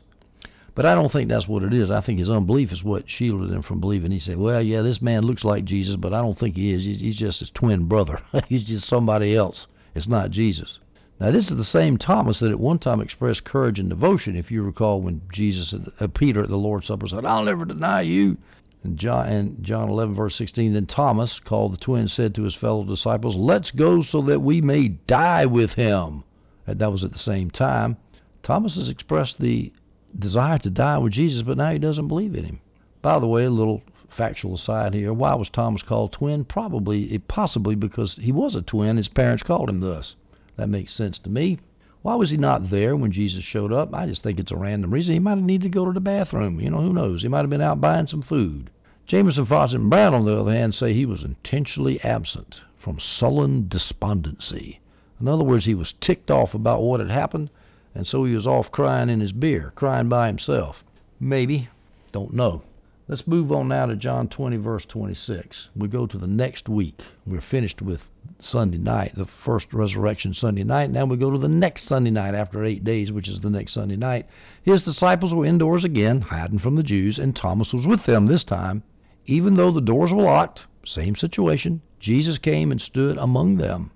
But 0.73 0.85
I 0.85 0.93
don't 0.93 1.11
think 1.11 1.29
that's 1.29 1.47
what 1.47 1.63
it 1.63 1.73
is. 1.73 1.89
I 1.89 2.01
think 2.01 2.19
his 2.19 2.29
unbelief 2.29 2.73
is 2.73 2.83
what 2.83 3.09
shielded 3.09 3.49
him 3.49 3.61
from 3.61 3.79
believing. 3.79 4.11
He 4.11 4.19
said, 4.19 4.37
well, 4.37 4.61
yeah, 4.61 4.81
this 4.81 5.01
man 5.01 5.23
looks 5.23 5.45
like 5.45 5.63
Jesus, 5.63 5.95
but 5.95 6.13
I 6.13 6.21
don't 6.21 6.37
think 6.37 6.57
he 6.57 6.73
is. 6.73 6.83
He's 6.83 7.15
just 7.15 7.39
his 7.39 7.49
twin 7.51 7.85
brother. 7.85 8.19
He's 8.49 8.65
just 8.65 8.85
somebody 8.85 9.35
else. 9.35 9.67
It's 9.93 10.07
not 10.07 10.31
Jesus. 10.31 10.79
Now, 11.19 11.31
this 11.31 11.49
is 11.49 11.55
the 11.55 11.63
same 11.63 11.97
Thomas 11.97 12.39
that 12.39 12.51
at 12.51 12.59
one 12.59 12.77
time 12.77 12.99
expressed 12.99 13.45
courage 13.45 13.79
and 13.79 13.89
devotion. 13.89 14.35
If 14.35 14.51
you 14.51 14.63
recall 14.63 15.01
when 15.01 15.21
Jesus, 15.31 15.73
uh, 15.73 16.07
Peter 16.07 16.43
at 16.43 16.49
the 16.49 16.57
Lord's 16.57 16.87
Supper 16.87 17.07
said, 17.07 17.25
I'll 17.25 17.45
never 17.45 17.63
deny 17.63 18.01
you. 18.01 18.37
And 18.83 18.97
John, 18.97 19.27
and 19.27 19.63
John 19.63 19.89
11, 19.89 20.13
verse 20.13 20.35
16, 20.35 20.73
then 20.73 20.85
Thomas, 20.85 21.39
called 21.39 21.73
the 21.73 21.77
twin, 21.77 22.09
said 22.09 22.35
to 22.35 22.43
his 22.43 22.53
fellow 22.53 22.83
disciples, 22.83 23.35
Let's 23.35 23.71
go 23.71 24.03
so 24.03 24.21
that 24.23 24.41
we 24.41 24.61
may 24.61 24.89
die 24.89 25.45
with 25.45 25.73
him. 25.73 26.23
And 26.67 26.79
that 26.79 26.91
was 26.91 27.03
at 27.03 27.13
the 27.13 27.19
same 27.19 27.49
time. 27.49 27.95
Thomas 28.43 28.75
has 28.75 28.89
expressed 28.89 29.39
the 29.39 29.71
desire 30.19 30.59
to 30.59 30.69
die 30.69 30.97
with 30.97 31.13
Jesus, 31.13 31.43
but 31.43 31.57
now 31.57 31.71
he 31.71 31.79
doesn't 31.79 32.09
believe 32.09 32.35
in 32.35 32.43
him. 32.43 32.59
By 33.01 33.19
the 33.19 33.27
way, 33.27 33.45
a 33.45 33.49
little 33.49 33.81
factual 34.09 34.55
aside 34.55 34.93
here. 34.93 35.13
Why 35.13 35.33
was 35.35 35.49
Thomas 35.49 35.81
called 35.81 36.11
twin? 36.11 36.43
Probably, 36.43 37.17
possibly 37.19 37.75
because 37.75 38.15
he 38.15 38.31
was 38.31 38.55
a 38.55 38.61
twin. 38.61 38.97
His 38.97 39.07
parents 39.07 39.43
called 39.43 39.69
him 39.69 39.79
thus. 39.79 40.15
That 40.57 40.69
makes 40.69 40.93
sense 40.93 41.19
to 41.19 41.29
me. 41.29 41.59
Why 42.01 42.15
was 42.15 42.29
he 42.29 42.37
not 42.37 42.69
there 42.69 42.95
when 42.95 43.11
Jesus 43.11 43.43
showed 43.43 43.73
up? 43.73 43.93
I 43.93 44.05
just 44.05 44.21
think 44.21 44.39
it's 44.39 44.51
a 44.51 44.55
random 44.55 44.91
reason. 44.91 45.13
He 45.13 45.19
might 45.19 45.37
have 45.37 45.43
needed 45.43 45.63
to 45.63 45.69
go 45.69 45.85
to 45.85 45.91
the 45.91 45.99
bathroom. 45.99 46.59
You 46.59 46.69
know, 46.69 46.81
who 46.81 46.93
knows? 46.93 47.23
He 47.23 47.27
might 47.27 47.41
have 47.41 47.49
been 47.49 47.61
out 47.61 47.81
buying 47.81 48.07
some 48.07 48.21
food. 48.21 48.69
Jamieson, 49.07 49.45
Fausset, 49.45 49.75
and 49.75 49.89
Brown, 49.89 50.13
on 50.13 50.25
the 50.25 50.39
other 50.39 50.51
hand, 50.51 50.75
say 50.75 50.93
he 50.93 51.05
was 51.05 51.23
intentionally 51.23 51.99
absent 52.03 52.61
from 52.77 52.99
sullen 52.99 53.67
despondency. 53.67 54.79
In 55.19 55.27
other 55.27 55.43
words, 55.43 55.65
he 55.65 55.73
was 55.73 55.93
ticked 55.99 56.29
off 56.29 56.53
about 56.53 56.83
what 56.83 56.99
had 56.99 57.09
happened, 57.09 57.49
and 57.93 58.05
so 58.05 58.23
he 58.23 58.35
was 58.35 58.45
off 58.45 58.71
crying 58.71 59.09
in 59.09 59.19
his 59.19 59.31
beer, 59.31 59.73
crying 59.75 60.09
by 60.09 60.27
himself. 60.27 60.83
Maybe. 61.19 61.69
Don't 62.11 62.33
know. 62.33 62.61
Let's 63.07 63.27
move 63.27 63.51
on 63.51 63.67
now 63.67 63.85
to 63.85 63.95
John 63.95 64.29
20, 64.29 64.57
verse 64.57 64.83
26. 64.83 65.69
We 65.75 65.87
go 65.87 66.07
to 66.07 66.17
the 66.17 66.25
next 66.25 66.67
week. 66.67 67.01
We're 67.23 67.39
finished 67.39 67.79
with 67.79 68.01
Sunday 68.39 68.79
night, 68.79 69.13
the 69.15 69.27
first 69.27 69.71
resurrection 69.75 70.33
Sunday 70.33 70.63
night. 70.63 70.89
Now 70.89 71.05
we 71.05 71.15
go 71.15 71.29
to 71.29 71.37
the 71.37 71.47
next 71.47 71.83
Sunday 71.83 72.09
night 72.09 72.33
after 72.33 72.63
eight 72.63 72.83
days, 72.83 73.11
which 73.11 73.27
is 73.27 73.41
the 73.41 73.51
next 73.51 73.73
Sunday 73.73 73.95
night. 73.95 74.25
His 74.63 74.81
disciples 74.81 75.35
were 75.35 75.45
indoors 75.45 75.83
again, 75.83 76.19
hiding 76.19 76.57
from 76.57 76.75
the 76.75 76.81
Jews, 76.81 77.19
and 77.19 77.35
Thomas 77.35 77.71
was 77.73 77.85
with 77.85 78.05
them 78.05 78.25
this 78.25 78.43
time. 78.43 78.81
Even 79.27 79.53
though 79.53 79.69
the 79.69 79.81
doors 79.81 80.11
were 80.11 80.23
locked, 80.23 80.65
same 80.83 81.15
situation, 81.15 81.81
Jesus 81.99 82.39
came 82.39 82.71
and 82.71 82.81
stood 82.81 83.19
among 83.19 83.57
them. 83.57 83.91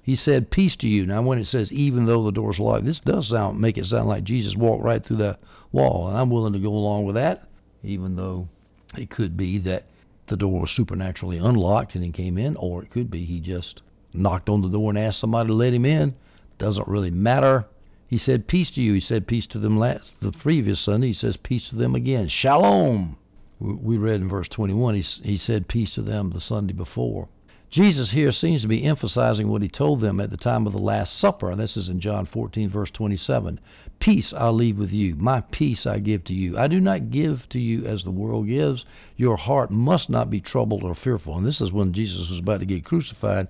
He 0.00 0.16
said, 0.16 0.50
Peace 0.50 0.74
to 0.76 0.88
you. 0.88 1.04
Now, 1.04 1.20
when 1.20 1.38
it 1.38 1.48
says, 1.48 1.70
even 1.70 2.06
though 2.06 2.24
the 2.24 2.32
doors 2.32 2.58
locked, 2.58 2.86
this 2.86 3.00
does 3.00 3.28
sound 3.28 3.60
make 3.60 3.76
it 3.76 3.84
sound 3.84 4.08
like 4.08 4.24
Jesus 4.24 4.56
walked 4.56 4.84
right 4.84 5.04
through 5.04 5.18
the 5.18 5.36
wall, 5.70 6.08
and 6.08 6.16
I'm 6.16 6.30
willing 6.30 6.54
to 6.54 6.58
go 6.58 6.72
along 6.72 7.04
with 7.04 7.16
that, 7.16 7.46
even 7.82 8.16
though 8.16 8.48
it 8.96 9.10
could 9.10 9.36
be 9.36 9.58
that 9.58 9.84
the 10.26 10.36
door 10.36 10.60
was 10.60 10.70
supernaturally 10.70 11.38
unlocked 11.38 11.94
and 11.94 12.04
he 12.04 12.10
came 12.10 12.38
in, 12.38 12.56
or 12.56 12.82
it 12.82 12.90
could 12.90 13.10
be 13.10 13.24
he 13.24 13.40
just 13.40 13.82
knocked 14.12 14.48
on 14.48 14.62
the 14.62 14.68
door 14.68 14.90
and 14.90 14.98
asked 14.98 15.20
somebody 15.20 15.48
to 15.48 15.54
let 15.54 15.74
him 15.74 15.84
in. 15.84 16.14
Doesn't 16.58 16.88
really 16.88 17.10
matter. 17.10 17.66
He 18.06 18.18
said, 18.18 18.46
Peace 18.46 18.70
to 18.72 18.80
you. 18.80 18.94
He 18.94 19.00
said, 19.00 19.26
Peace 19.26 19.46
to 19.48 19.58
them 19.58 19.78
last, 19.78 20.12
the 20.20 20.32
previous 20.32 20.80
Sunday. 20.80 21.08
He 21.08 21.14
says, 21.14 21.36
Peace 21.36 21.68
to 21.70 21.76
them 21.76 21.94
again. 21.94 22.28
Shalom 22.28 23.16
we 23.60 23.96
read 23.96 24.20
in 24.20 24.28
verse 24.28 24.48
21, 24.48 24.94
he, 24.96 25.02
he 25.22 25.36
said 25.36 25.68
peace 25.68 25.94
to 25.94 26.02
them 26.02 26.30
the 26.30 26.40
Sunday 26.40 26.72
before. 26.72 27.28
Jesus 27.74 28.12
here 28.12 28.30
seems 28.30 28.62
to 28.62 28.68
be 28.68 28.84
emphasizing 28.84 29.48
what 29.48 29.60
he 29.60 29.66
told 29.66 30.00
them 30.00 30.20
at 30.20 30.30
the 30.30 30.36
time 30.36 30.64
of 30.64 30.72
the 30.72 30.78
Last 30.78 31.18
Supper, 31.18 31.50
and 31.50 31.58
this 31.60 31.76
is 31.76 31.88
in 31.88 31.98
John 31.98 32.24
14, 32.24 32.70
verse 32.70 32.92
27. 32.92 33.58
Peace 33.98 34.32
I 34.32 34.50
leave 34.50 34.78
with 34.78 34.92
you, 34.92 35.16
my 35.16 35.40
peace 35.40 35.84
I 35.84 35.98
give 35.98 36.22
to 36.26 36.34
you. 36.34 36.56
I 36.56 36.68
do 36.68 36.78
not 36.78 37.10
give 37.10 37.48
to 37.48 37.58
you 37.58 37.84
as 37.84 38.04
the 38.04 38.12
world 38.12 38.46
gives. 38.46 38.86
Your 39.16 39.36
heart 39.36 39.72
must 39.72 40.08
not 40.08 40.30
be 40.30 40.40
troubled 40.40 40.84
or 40.84 40.94
fearful. 40.94 41.36
And 41.36 41.44
this 41.44 41.60
is 41.60 41.72
when 41.72 41.92
Jesus 41.92 42.30
was 42.30 42.38
about 42.38 42.60
to 42.60 42.66
get 42.66 42.84
crucified. 42.84 43.48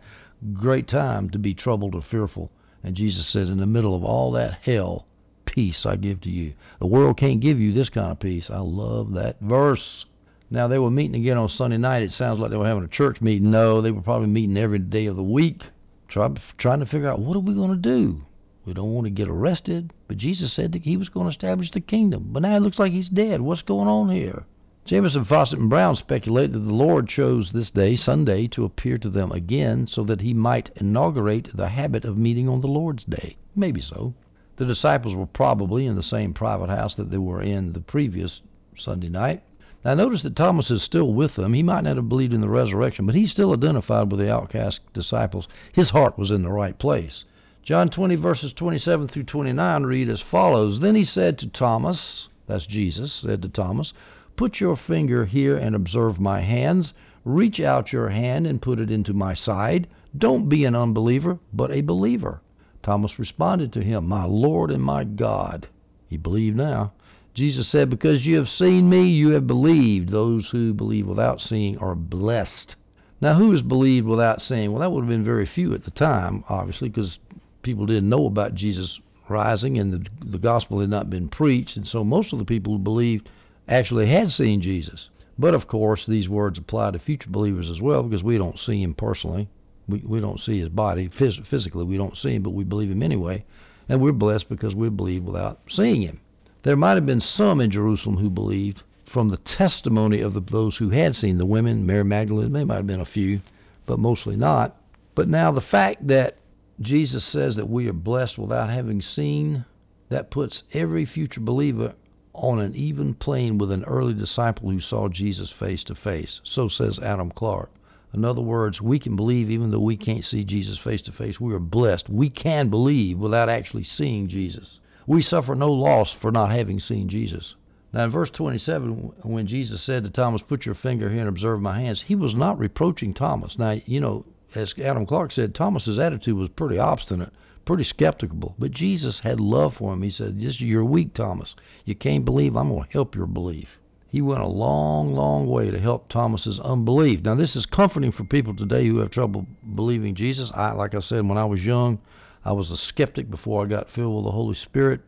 Great 0.55 0.89
time 0.89 1.29
to 1.29 1.39
be 1.39 1.53
troubled 1.53 1.95
or 1.95 2.01
fearful. 2.01 2.51
And 2.83 2.97
Jesus 2.97 3.27
said, 3.27 3.51
in 3.51 3.59
the 3.59 3.67
middle 3.67 3.95
of 3.95 4.05
all 4.05 4.33
that 4.33 4.61
hell, 4.63 5.07
peace 5.45 5.85
I 5.85 5.97
give 5.97 6.23
to 6.23 6.31
you. 6.31 6.55
The 6.81 6.87
world 6.87 7.19
can't 7.19 7.41
give 7.41 7.61
you 7.61 7.75
this 7.75 7.91
kind 7.91 8.11
of 8.11 8.21
peace. 8.21 8.49
I 8.49 8.61
love 8.61 9.13
that 9.13 9.39
verse. 9.43 10.07
Now, 10.51 10.69
they 10.69 10.79
were 10.79 10.91
meeting 10.91 11.21
again 11.21 11.39
on 11.39 11.49
Sunday 11.49 11.79
night. 11.79 12.03
It 12.03 12.13
sounds 12.13 12.39
like 12.39 12.51
they 12.51 12.57
were 12.57 12.67
having 12.67 12.85
a 12.85 12.89
church 12.89 13.21
meeting. 13.21 13.51
No, 13.51 13.81
they 13.81 13.91
were 13.91 14.03
probably 14.03 14.29
meeting 14.29 14.57
every 14.57 14.79
day 14.79 15.07
of 15.07 15.17
the 15.17 15.23
week, 15.23 15.63
try, 16.09 16.29
trying 16.59 16.81
to 16.81 16.87
figure 16.87 17.09
out 17.09 17.19
what 17.19 17.37
are 17.37 17.41
we 17.41 17.55
going 17.55 17.71
to 17.71 17.77
do. 17.77 18.25
We 18.65 18.73
don't 18.73 18.95
want 18.95 19.07
to 19.07 19.11
get 19.11 19.29
arrested, 19.29 19.93
but 20.09 20.17
Jesus 20.17 20.53
said 20.53 20.73
that 20.73 20.85
he 20.85 20.97
was 20.97 21.09
going 21.09 21.27
to 21.27 21.31
establish 21.31 21.71
the 21.71 21.81
kingdom. 21.81 22.29
But 22.31 22.43
now 22.43 22.57
it 22.57 22.61
looks 22.61 22.79
like 22.79 22.93
he's 22.93 23.09
dead. 23.09 23.43
What's 23.43 23.63
going 23.63 23.89
on 23.89 24.11
here? 24.11 24.45
Jamieson, 24.87 25.25
Fausset, 25.25 25.59
and 25.59 25.71
Brown 25.71 25.97
speculate 25.97 26.53
that 26.53 26.59
the 26.59 26.75
Lord 26.75 27.09
chose 27.09 27.53
this 27.53 27.71
day, 27.71 27.97
Sunday, 27.97 28.47
to 28.49 28.65
appear 28.65 28.99
to 28.99 29.09
them 29.09 29.33
again 29.33 29.87
so 29.87 30.05
that 30.05 30.21
he 30.21 30.35
might 30.35 30.71
inaugurate 30.77 31.51
the 31.55 31.69
habit 31.69 32.05
of 32.05 32.19
meeting 32.19 32.51
on 32.51 32.61
the 32.61 32.69
Lord's 32.69 33.05
day. 33.05 33.37
Maybe 33.57 33.81
so. 33.81 34.13
The 34.57 34.67
disciples 34.67 35.15
were 35.15 35.27
probably 35.27 35.87
in 35.87 35.97
the 35.97 36.03
same 36.03 36.35
private 36.35 36.69
house 36.69 36.95
that 36.97 37.11
they 37.11 37.19
were 37.19 37.41
in 37.43 37.73
the 37.73 37.81
previous 37.81 38.43
Sunday 38.77 39.09
night. 39.09 39.43
Now, 39.85 39.93
notice 39.93 40.23
that 40.23 40.35
Thomas 40.35 40.71
is 40.71 40.83
still 40.83 41.13
with 41.13 41.35
them. 41.35 41.53
He 41.53 41.63
might 41.63 41.85
not 41.85 41.97
have 41.97 42.09
believed 42.09 42.33
in 42.33 42.41
the 42.41 42.49
resurrection, 42.49 43.05
but 43.05 43.15
he's 43.15 43.31
still 43.31 43.53
identified 43.53 44.11
with 44.11 44.19
the 44.19 44.33
outcast 44.33 44.81
disciples. 44.95 45.47
His 45.73 45.91
heart 45.91 46.19
was 46.19 46.31
in 46.31 46.43
the 46.43 46.51
right 46.51 46.79
place. 46.79 47.25
John 47.63 47.91
20, 47.91 48.17
verses 48.17 48.55
27 48.55 49.09
through 49.09 49.25
29 49.25 49.83
read 49.83 50.09
as 50.09 50.23
follows 50.23 50.81
Then 50.81 50.95
he 50.95 51.05
said 51.05 51.37
to 51.39 51.49
Thomas, 51.49 52.29
that's 52.47 52.67
Jesus, 52.67 53.13
said 53.13 53.43
to 53.43 53.49
Thomas, 53.49 53.93
Put 54.37 54.59
your 54.59 54.77
finger 54.77 55.27
here 55.27 55.57
and 55.57 55.77
observe 55.77 56.19
my 56.19 56.41
hands. 56.41 56.95
Reach 57.25 57.61
out 57.61 57.93
your 57.93 58.09
hand 58.09 58.47
and 58.47 58.63
put 58.63 58.79
it 58.79 58.91
into 58.91 59.13
my 59.13 59.35
side. 59.35 59.87
Don't 60.17 60.49
be 60.49 60.65
an 60.65 60.75
unbeliever, 60.75 61.39
but 61.53 61.71
a 61.71 61.83
believer. 61.83 62.41
Thomas 62.83 63.19
responded 63.19 63.73
to 63.73 63.85
him, 63.85 64.09
My 64.09 64.25
Lord 64.25 64.71
and 64.71 64.83
my 64.83 65.05
God. 65.05 65.69
He 66.09 66.17
believed 66.17 66.57
now. 66.57 66.93
Jesus 67.35 67.67
said, 67.67 67.91
Because 67.91 68.25
you 68.25 68.37
have 68.37 68.49
seen 68.49 68.89
me, 68.89 69.09
you 69.09 69.31
have 69.31 69.47
believed. 69.47 70.11
Those 70.11 70.49
who 70.51 70.73
believe 70.73 71.07
without 71.07 71.41
seeing 71.41 71.77
are 71.79 71.97
blessed. 71.97 72.77
Now, 73.21 73.35
who 73.35 73.51
has 73.51 73.63
believed 73.63 74.07
without 74.07 74.41
seeing? 74.41 74.71
Well, 74.71 74.81
that 74.81 74.93
would 74.93 75.03
have 75.03 75.09
been 75.09 75.25
very 75.25 75.47
few 75.47 75.75
at 75.75 75.85
the 75.85 75.91
time, 75.91 76.45
obviously, 76.49 76.89
because 76.89 77.19
people 77.63 77.87
didn't 77.87 78.09
know 78.09 78.27
about 78.27 78.55
Jesus 78.55 79.01
rising 79.29 79.79
and 79.79 79.93
the, 79.93 80.07
the 80.25 80.39
gospel 80.39 80.81
had 80.81 80.91
not 80.91 81.11
been 81.11 81.29
preached. 81.29 81.77
And 81.77 81.87
so 81.87 82.05
most 82.05 82.33
of 82.33 82.39
the 82.39 82.45
people 82.45 82.75
who 82.75 82.79
believed 82.79 83.29
actually 83.69 84.07
had 84.07 84.31
seen 84.31 84.61
Jesus. 84.61 85.09
But 85.39 85.55
of 85.55 85.67
course, 85.67 86.07
these 86.07 86.29
words 86.29 86.59
apply 86.59 86.93
to 86.93 86.99
future 86.99 87.31
believers 87.31 87.69
as 87.69 87.81
well 87.81 88.03
because 88.03 88.23
we 88.23 88.39
don't 88.39 88.59
see 88.59 88.81
him 88.81 88.95
personally. 88.95 89.49
We, 89.89 89.99
we 90.07 90.21
don't 90.21 90.41
see 90.41 90.61
his 90.61 90.69
body 90.69 91.09
Phys- 91.09 91.45
physically. 91.47 91.85
We 91.85 91.97
don't 91.97 92.17
see 92.17 92.35
him, 92.35 92.43
but 92.43 92.51
we 92.51 92.63
believe 92.63 92.91
him 92.91 93.03
anyway. 93.03 93.45
And 93.89 94.01
we're 94.01 94.13
blessed 94.13 94.49
because 94.49 94.75
we 94.75 94.89
believe 94.89 95.25
without 95.25 95.61
seeing 95.69 96.03
him. 96.03 96.21
There 96.65 96.77
might 96.77 96.95
have 96.95 97.05
been 97.05 97.21
some 97.21 97.61
in 97.61 97.71
Jerusalem 97.71 98.17
who 98.17 98.31
believed 98.31 98.83
from 99.05 99.29
the 99.29 99.37
testimony 99.37 100.21
of 100.21 100.33
the, 100.33 100.41
those 100.41 100.79
who 100.79 100.89
had 100.89 101.15
seen 101.15 101.37
the 101.37 101.45
women, 101.45 101.85
Mary 101.85 102.05
Magdalene, 102.05 102.55
there 102.55 102.65
might 102.65 102.77
have 102.77 102.87
been 102.87 103.03
a 103.03 103.05
few, 103.05 103.43
but 103.85 103.99
mostly 103.99 104.35
not. 104.35 104.75
But 105.15 105.29
now 105.29 105.53
the 105.53 105.61
fact 105.61 106.09
that 106.09 106.39
Jesus 106.81 107.23
says 107.23 107.57
that 107.57 107.69
we 107.69 107.87
are 107.87 107.93
blessed 107.93 108.39
without 108.39 108.71
having 108.71 109.03
seen, 109.03 109.67
that 110.09 110.31
puts 110.31 110.63
every 110.73 111.05
future 111.05 111.41
believer 111.41 111.93
on 112.33 112.61
an 112.61 112.75
even 112.75 113.13
plane 113.13 113.59
with 113.59 113.71
an 113.71 113.85
early 113.85 114.15
disciple 114.15 114.71
who 114.71 114.81
saw 114.81 115.09
Jesus 115.09 115.53
face 115.53 115.85
to 115.85 115.95
face. 115.95 116.41
So 116.45 116.69
says 116.69 116.99
Adam 116.99 117.31
Clarke. 117.31 117.73
In 118.15 118.25
other 118.25 118.41
words, 118.41 118.81
we 118.81 118.99
can 118.99 119.17
believe 119.17 119.51
even 119.51 119.71
though 119.71 119.81
we 119.81 119.99
can't 119.99 120.25
see 120.25 120.45
Jesus 120.45 120.79
face 120.79 121.03
to 121.03 121.13
face. 121.13 121.39
We 121.39 121.53
are 121.53 121.59
blessed. 121.59 122.09
We 122.09 122.31
can 122.31 122.71
believe 122.71 123.19
without 123.19 123.51
actually 123.51 123.85
seeing 123.85 124.29
Jesus. 124.29 124.81
We 125.07 125.21
suffer 125.23 125.55
no 125.55 125.71
loss 125.71 126.13
for 126.13 126.33
not 126.33 126.51
having 126.51 126.81
seen 126.81 127.09
Jesus. 127.09 127.55
Now, 127.93 128.05
in 128.05 128.11
verse 128.11 128.31
27, 128.31 129.13
when 129.23 129.47
Jesus 129.47 129.83
said 129.83 130.03
to 130.05 130.11
Thomas, 130.11 130.43
Put 130.43 130.67
your 130.67 130.75
finger 130.75 131.11
here 131.11 131.21
and 131.21 131.29
observe 131.29 131.61
my 131.61 131.81
hands, 131.81 132.03
he 132.03 132.17
was 132.17 132.35
not 132.35 132.59
reproaching 132.59 133.15
Thomas. 133.15 133.59
Now, 133.59 133.77
you 133.87 134.01
know, 134.01 134.25
as 134.55 134.75
Adam 134.79 135.07
Clarke 135.07 135.33
said, 135.33 135.55
Thomas's 135.55 135.99
attitude 135.99 136.37
was 136.37 136.49
pretty 136.51 136.79
obstinate, 136.79 137.33
pretty 137.65 137.85
skeptical. 137.85 138.55
But 138.59 138.73
Jesus 138.73 139.21
had 139.21 139.39
love 139.41 139.77
for 139.77 139.93
him. 139.93 140.03
He 140.03 140.11
said, 140.11 140.41
Just 140.41 140.61
you're 140.61 140.85
weak, 140.85 141.15
Thomas. 141.15 141.55
You 141.85 141.95
can't 141.95 142.25
believe. 142.25 142.57
I'm 142.57 142.71
going 142.71 142.85
to 142.85 142.93
help 142.93 143.15
your 143.15 143.27
belief. 143.27 143.79
He 144.09 144.23
went 144.23 144.43
a 144.43 144.47
long, 144.47 145.13
long 145.15 145.49
way 145.49 145.71
to 145.71 145.79
help 145.81 146.09
Thomas's 146.09 146.61
unbelief. 146.61 147.23
Now, 147.23 147.35
this 147.35 147.57
is 147.57 147.67
comforting 147.67 148.13
for 148.13 148.25
people 148.25 148.55
today 148.55 148.87
who 148.87 148.99
have 148.99 149.11
trouble 149.11 149.47
believing 149.75 150.15
Jesus. 150.15 150.53
I, 150.55 150.73
like 150.73 150.95
I 150.95 151.01
said, 151.01 151.29
when 151.29 151.39
I 151.39 151.45
was 151.45 151.65
young, 151.65 151.99
I 152.47 152.53
was 152.53 152.71
a 152.71 152.77
skeptic 152.77 153.31
before 153.31 153.65
I 153.65 153.69
got 153.69 153.91
filled 153.91 154.17
with 154.17 154.25
the 154.27 154.31
Holy 154.31 154.55
Spirit. 154.55 155.01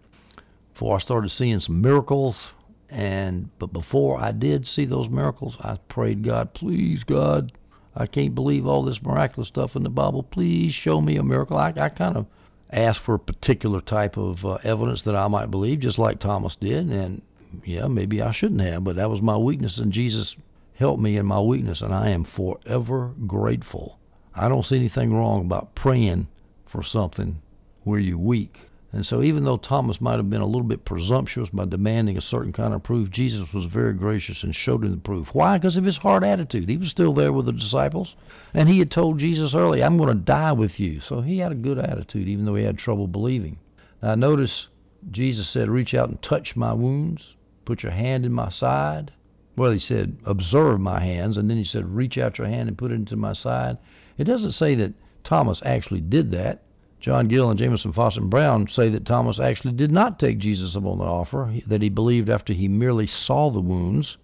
Before 0.73 0.97
I 0.97 1.01
started 1.01 1.29
seeing 1.31 1.61
some 1.61 1.83
miracles, 1.83 2.49
and 2.89 3.51
but 3.59 3.75
before 3.75 4.19
I 4.19 4.33
did 4.33 4.67
see 4.67 4.87
those 4.87 5.11
miracles, 5.11 5.59
I 5.61 5.77
prayed 5.89 6.25
God, 6.25 6.55
please 6.55 7.05
God, 7.05 7.53
I 7.95 8.07
can't 8.07 8.35
believe 8.35 8.67
all 8.67 8.83
this 8.83 9.03
miraculous 9.03 9.49
stuff 9.49 9.77
in 9.77 9.83
the 9.83 9.91
Bible. 9.91 10.23
Please 10.23 10.73
show 10.73 11.03
me 11.03 11.17
a 11.17 11.23
miracle. 11.23 11.59
I, 11.59 11.75
I 11.77 11.91
kind 11.91 12.17
of 12.17 12.27
asked 12.73 13.01
for 13.01 13.17
a 13.17 13.19
particular 13.19 13.83
type 13.83 14.17
of 14.17 14.45
uh, 14.45 14.59
evidence 14.65 15.03
that 15.03 15.15
I 15.15 15.29
might 15.29 15.51
believe, 15.51 15.81
just 15.81 15.99
like 15.99 16.21
Thomas 16.21 16.57
did, 16.57 16.89
and 16.89 17.21
yeah, 17.65 17.87
maybe 17.87 18.23
I 18.23 18.33
shouldn't 18.33 18.63
have, 18.63 18.83
but 18.83 18.97
that 18.97 19.11
was 19.11 19.21
my 19.21 19.37
weakness, 19.37 19.77
and 19.77 19.93
Jesus 19.93 20.37
helped 20.75 21.03
me 21.03 21.19
in 21.19 21.27
my 21.27 21.41
weakness, 21.41 21.83
and 21.83 21.95
I 21.95 22.09
am 22.11 22.25
forever 22.25 23.13
grateful. 23.27 23.99
I 24.35 24.49
don't 24.49 24.65
see 24.65 24.77
anything 24.77 25.13
wrong 25.13 25.45
about 25.45 25.75
praying 25.75 26.29
for 26.67 26.83
something 26.83 27.41
where 27.85 28.01
you're 28.01 28.19
weak. 28.19 28.69
And 28.93 29.05
so, 29.05 29.23
even 29.23 29.45
though 29.45 29.59
Thomas 29.59 30.01
might 30.01 30.17
have 30.17 30.31
been 30.31 30.41
a 30.41 30.47
little 30.47 30.63
bit 30.63 30.85
presumptuous 30.85 31.51
by 31.51 31.67
demanding 31.67 32.17
a 32.17 32.23
certain 32.23 32.53
kind 32.53 32.73
of 32.73 32.83
proof, 32.83 33.11
Jesus 33.11 33.53
was 33.53 33.67
very 33.67 33.93
gracious 33.93 34.43
and 34.43 34.55
showed 34.55 34.85
him 34.85 34.93
the 34.93 34.97
proof. 34.97 35.35
Why? 35.35 35.59
Because 35.59 35.77
of 35.77 35.85
his 35.85 35.99
hard 35.99 36.25
attitude. 36.25 36.69
He 36.69 36.77
was 36.77 36.89
still 36.89 37.13
there 37.13 37.33
with 37.33 37.47
the 37.47 37.53
disciples, 37.53 38.17
and 38.55 38.69
he 38.69 38.79
had 38.79 38.91
told 38.91 39.19
Jesus 39.19 39.55
early, 39.55 39.83
I'm 39.83 39.99
going 39.99 40.09
to 40.09 40.15
die 40.15 40.53
with 40.53 40.81
you. 40.81 41.01
So, 41.01 41.21
he 41.21 41.39
had 41.39 41.53
a 41.53 41.57
good 41.57 41.79
attitude, 41.79 42.27
even 42.27 42.47
though 42.47 42.55
he 42.55 42.65
had 42.65 42.79
trouble 42.79 43.07
believing. 43.07 43.59
Now, 44.03 44.15
notice 44.15 44.69
Jesus 45.11 45.49
said, 45.49 45.69
Reach 45.69 45.93
out 45.93 46.09
and 46.09 46.23
touch 46.23 46.57
my 46.57 46.73
wounds, 46.73 47.35
put 47.65 47.83
your 47.83 47.93
hand 47.93 48.25
in 48.25 48.33
my 48.33 48.49
side. 48.49 49.13
Well, 49.57 49.73
he 49.73 49.79
said, 49.79 50.17
Observe 50.25 50.81
my 50.81 51.01
hands, 51.01 51.37
and 51.37 51.51
then 51.51 51.57
he 51.57 51.65
said, 51.65 51.95
Reach 51.95 52.17
out 52.19 52.39
your 52.39 52.47
hand 52.47 52.69
and 52.69 52.79
put 52.79 52.93
it 52.93 52.97
into 52.97 53.17
my 53.17 53.33
side. 53.33 53.79
It 54.17 54.25
doesn't 54.25 54.53
say 54.53 54.75
that 54.77 54.95
Thomas 55.27 55.61
actually 55.65 56.01
did 56.01 56.31
that. 56.31 56.63
John 57.01 57.27
Gill 57.27 57.51
and 57.51 57.59
Jamieson 57.59 57.93
and 57.97 58.31
Brown 58.31 58.69
say 58.69 58.89
that 58.89 59.05
Thomas 59.05 59.39
actually 59.41 59.75
did 59.75 59.91
not 59.91 60.19
take 60.19 60.39
Jesus 60.39 60.77
up 60.77 60.87
on 60.87 60.99
the 60.99 61.05
offer, 61.05 61.53
that 61.67 61.83
he 61.83 61.89
believed 61.89 62.31
after 62.31 62.53
he 62.53 62.69
merely 62.69 63.07
saw 63.07 63.51
the 63.51 63.61
wounds. 63.61 64.17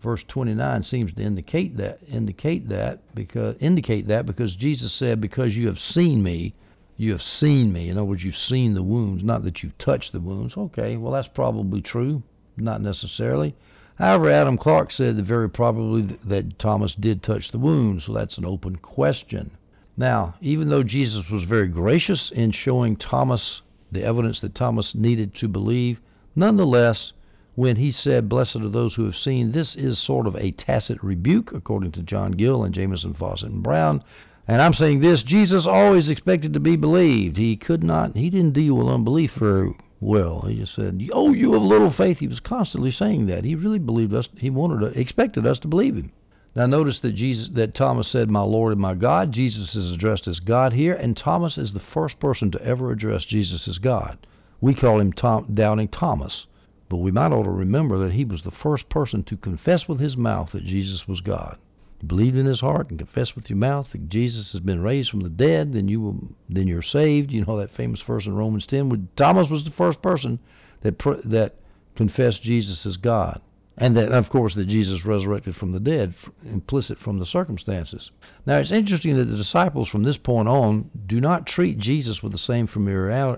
Verse 0.00 0.24
29 0.28 0.84
seems 0.84 1.12
to 1.14 1.22
indicate 1.22 1.76
that 1.76 1.98
indicate 2.08 2.68
that 2.68 3.00
because 3.16 3.56
indicate 3.58 4.06
that 4.06 4.26
because 4.26 4.54
Jesus 4.54 4.92
said, 4.92 5.20
"Because 5.20 5.56
you 5.56 5.66
have 5.66 5.80
seen 5.80 6.22
me, 6.22 6.54
you 6.96 7.10
have 7.10 7.22
seen 7.22 7.72
me." 7.72 7.88
In 7.88 7.98
other 7.98 8.04
words, 8.04 8.22
you've 8.22 8.36
seen 8.36 8.74
the 8.74 8.82
wounds, 8.84 9.24
not 9.24 9.42
that 9.42 9.64
you've 9.64 9.76
touched 9.76 10.12
the 10.12 10.20
wounds. 10.20 10.56
Okay, 10.56 10.96
well 10.96 11.12
that's 11.12 11.26
probably 11.26 11.82
true, 11.82 12.22
not 12.56 12.80
necessarily. 12.80 13.56
However, 13.96 14.30
Adam 14.30 14.56
Clarke 14.56 14.92
said 14.92 15.16
that 15.16 15.24
very 15.24 15.50
probably 15.50 16.02
that 16.24 16.60
Thomas 16.60 16.94
did 16.94 17.24
touch 17.24 17.50
the 17.50 17.58
wounds, 17.58 18.04
so 18.04 18.12
that's 18.12 18.38
an 18.38 18.44
open 18.44 18.76
question. 18.76 19.50
Now, 19.98 20.36
even 20.40 20.68
though 20.68 20.84
Jesus 20.84 21.28
was 21.28 21.42
very 21.42 21.66
gracious 21.66 22.30
in 22.30 22.52
showing 22.52 22.94
Thomas 22.94 23.62
the 23.90 24.04
evidence 24.04 24.38
that 24.40 24.54
Thomas 24.54 24.94
needed 24.94 25.34
to 25.34 25.48
believe, 25.48 26.00
nonetheless, 26.36 27.12
when 27.56 27.74
he 27.74 27.90
said, 27.90 28.28
Blessed 28.28 28.56
are 28.56 28.68
those 28.68 28.94
who 28.94 29.06
have 29.06 29.16
seen, 29.16 29.50
this 29.50 29.74
is 29.74 29.98
sort 29.98 30.28
of 30.28 30.36
a 30.36 30.52
tacit 30.52 31.02
rebuke, 31.02 31.50
according 31.52 31.90
to 31.92 32.04
John 32.04 32.30
Gill 32.30 32.62
and 32.62 32.72
Jamieson 32.72 33.14
Fausset 33.14 33.48
and 33.48 33.60
Brown. 33.60 34.04
And 34.46 34.62
I'm 34.62 34.72
saying 34.72 35.00
this 35.00 35.24
Jesus 35.24 35.66
always 35.66 36.08
expected 36.08 36.52
to 36.52 36.60
be 36.60 36.76
believed. 36.76 37.36
He 37.36 37.56
could 37.56 37.82
not, 37.82 38.16
he 38.16 38.30
didn't 38.30 38.52
deal 38.52 38.74
with 38.74 38.86
unbelief 38.86 39.32
very 39.32 39.74
well. 39.98 40.42
He 40.42 40.58
just 40.58 40.76
said, 40.76 41.10
Oh, 41.12 41.32
you 41.32 41.54
have 41.54 41.62
little 41.62 41.90
faith. 41.90 42.18
He 42.18 42.28
was 42.28 42.38
constantly 42.38 42.92
saying 42.92 43.26
that. 43.26 43.42
He 43.42 43.56
really 43.56 43.80
believed 43.80 44.14
us, 44.14 44.28
he 44.36 44.48
wanted 44.48 44.78
to, 44.78 45.00
expected 45.00 45.44
us 45.44 45.58
to 45.58 45.66
believe 45.66 45.96
him. 45.96 46.12
Now 46.56 46.64
notice 46.64 47.00
that 47.00 47.12
Jesus 47.12 47.48
that 47.48 47.74
Thomas 47.74 48.08
said, 48.08 48.30
"My 48.30 48.40
Lord 48.40 48.72
and 48.72 48.80
my 48.80 48.94
God." 48.94 49.32
Jesus 49.32 49.76
is 49.76 49.92
addressed 49.92 50.26
as 50.26 50.40
God 50.40 50.72
here, 50.72 50.94
and 50.94 51.14
Thomas 51.14 51.58
is 51.58 51.74
the 51.74 51.78
first 51.78 52.18
person 52.18 52.50
to 52.50 52.64
ever 52.64 52.90
address 52.90 53.26
Jesus 53.26 53.68
as 53.68 53.78
God. 53.78 54.16
We 54.60 54.72
call 54.72 54.98
him 54.98 55.12
Tom, 55.12 55.46
doubting 55.52 55.88
Thomas, 55.88 56.46
but 56.88 56.96
we 56.96 57.10
might 57.10 57.32
ought 57.32 57.42
to 57.42 57.50
remember 57.50 57.98
that 57.98 58.12
he 58.12 58.24
was 58.24 58.42
the 58.42 58.50
first 58.50 58.88
person 58.88 59.22
to 59.24 59.36
confess 59.36 59.86
with 59.86 60.00
his 60.00 60.16
mouth 60.16 60.52
that 60.52 60.64
Jesus 60.64 61.06
was 61.06 61.20
God. 61.20 61.58
You 62.00 62.08
believe 62.08 62.34
in 62.34 62.46
his 62.46 62.60
heart 62.60 62.88
and 62.88 62.98
confess 62.98 63.36
with 63.36 63.50
your 63.50 63.58
mouth 63.58 63.92
that 63.92 64.08
Jesus 64.08 64.52
has 64.52 64.62
been 64.62 64.80
raised 64.80 65.10
from 65.10 65.20
the 65.20 65.28
dead, 65.28 65.74
then 65.74 65.86
you 65.86 66.00
will, 66.00 66.28
then 66.48 66.66
you're 66.66 66.80
saved. 66.80 67.30
You 67.30 67.44
know 67.44 67.58
that 67.58 67.72
famous 67.72 68.00
verse 68.00 68.24
in 68.24 68.34
Romans 68.34 68.64
10. 68.64 69.08
Thomas 69.16 69.50
was 69.50 69.64
the 69.64 69.70
first 69.70 70.00
person 70.00 70.38
that 70.80 70.98
that 71.26 71.56
confessed 71.94 72.42
Jesus 72.42 72.86
as 72.86 72.96
God 72.96 73.42
and 73.80 73.96
that, 73.96 74.10
of 74.10 74.28
course, 74.28 74.56
that 74.56 74.66
Jesus 74.66 75.04
resurrected 75.04 75.54
from 75.54 75.70
the 75.70 75.78
dead, 75.78 76.12
implicit 76.44 76.98
from 76.98 77.20
the 77.20 77.26
circumstances. 77.26 78.10
Now, 78.44 78.58
it's 78.58 78.72
interesting 78.72 79.16
that 79.16 79.26
the 79.26 79.36
disciples 79.36 79.88
from 79.88 80.02
this 80.02 80.16
point 80.16 80.48
on 80.48 80.90
do 81.06 81.20
not 81.20 81.46
treat 81.46 81.78
Jesus 81.78 82.20
with 82.20 82.32
the 82.32 82.38
same 82.38 82.66
familiarity 82.66 83.36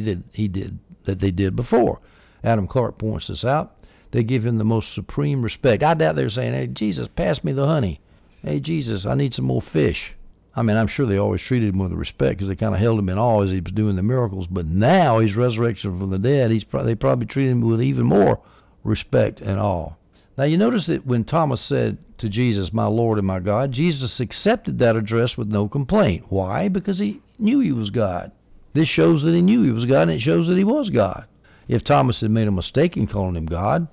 that 0.00 0.18
he 0.32 0.48
did 0.48 0.80
that 1.04 1.20
they 1.20 1.30
did 1.30 1.54
before. 1.54 2.00
Adam 2.42 2.66
Clarke 2.66 2.98
points 2.98 3.28
this 3.28 3.44
out. 3.44 3.76
They 4.10 4.24
give 4.24 4.44
him 4.44 4.58
the 4.58 4.64
most 4.64 4.92
supreme 4.92 5.42
respect. 5.42 5.84
I 5.84 5.94
doubt 5.94 6.16
they're 6.16 6.28
saying, 6.28 6.52
"Hey, 6.52 6.66
Jesus, 6.66 7.06
pass 7.06 7.44
me 7.44 7.52
the 7.52 7.66
honey." 7.66 8.00
"Hey, 8.42 8.58
Jesus, 8.58 9.06
I 9.06 9.14
need 9.14 9.32
some 9.32 9.44
more 9.44 9.62
fish." 9.62 10.12
I 10.56 10.62
mean, 10.62 10.76
I'm 10.76 10.88
sure 10.88 11.06
they 11.06 11.18
always 11.18 11.40
treated 11.40 11.72
him 11.72 11.78
with 11.78 11.92
respect 11.92 12.38
because 12.38 12.48
they 12.48 12.56
kind 12.56 12.74
of 12.74 12.80
held 12.80 12.98
him 12.98 13.08
in 13.08 13.16
awe 13.16 13.42
as 13.42 13.50
he 13.52 13.60
was 13.60 13.72
doing 13.72 13.94
the 13.94 14.02
miracles. 14.02 14.48
But 14.48 14.66
now 14.66 15.20
he's 15.20 15.36
resurrection 15.36 15.98
from 15.98 16.10
the 16.10 16.18
dead. 16.18 16.50
He's 16.50 16.64
pro- 16.64 16.84
they 16.84 16.96
probably 16.96 17.26
treated 17.26 17.52
him 17.52 17.60
with 17.60 17.80
even 17.80 18.06
more 18.06 18.40
respect 18.84 19.40
and 19.40 19.58
awe. 19.58 19.92
Now 20.36 20.44
you 20.44 20.56
notice 20.56 20.86
that 20.86 21.06
when 21.06 21.24
Thomas 21.24 21.60
said 21.60 21.98
to 22.18 22.28
Jesus, 22.28 22.72
My 22.72 22.86
Lord 22.86 23.18
and 23.18 23.26
my 23.26 23.38
God, 23.38 23.72
Jesus 23.72 24.20
accepted 24.20 24.78
that 24.78 24.96
address 24.96 25.36
with 25.36 25.48
no 25.48 25.68
complaint. 25.68 26.26
Why? 26.28 26.68
Because 26.68 26.98
he 26.98 27.20
knew 27.38 27.60
he 27.60 27.72
was 27.72 27.90
God. 27.90 28.32
This 28.72 28.88
shows 28.88 29.22
that 29.22 29.34
he 29.34 29.42
knew 29.42 29.62
he 29.62 29.70
was 29.70 29.84
God, 29.84 30.02
and 30.02 30.12
it 30.12 30.20
shows 30.20 30.46
that 30.46 30.56
he 30.56 30.64
was 30.64 30.88
God. 30.88 31.26
If 31.68 31.84
Thomas 31.84 32.20
had 32.20 32.30
made 32.30 32.48
a 32.48 32.52
mistake 32.52 32.96
in 32.96 33.06
calling 33.06 33.36
him 33.36 33.46
God, 33.46 33.88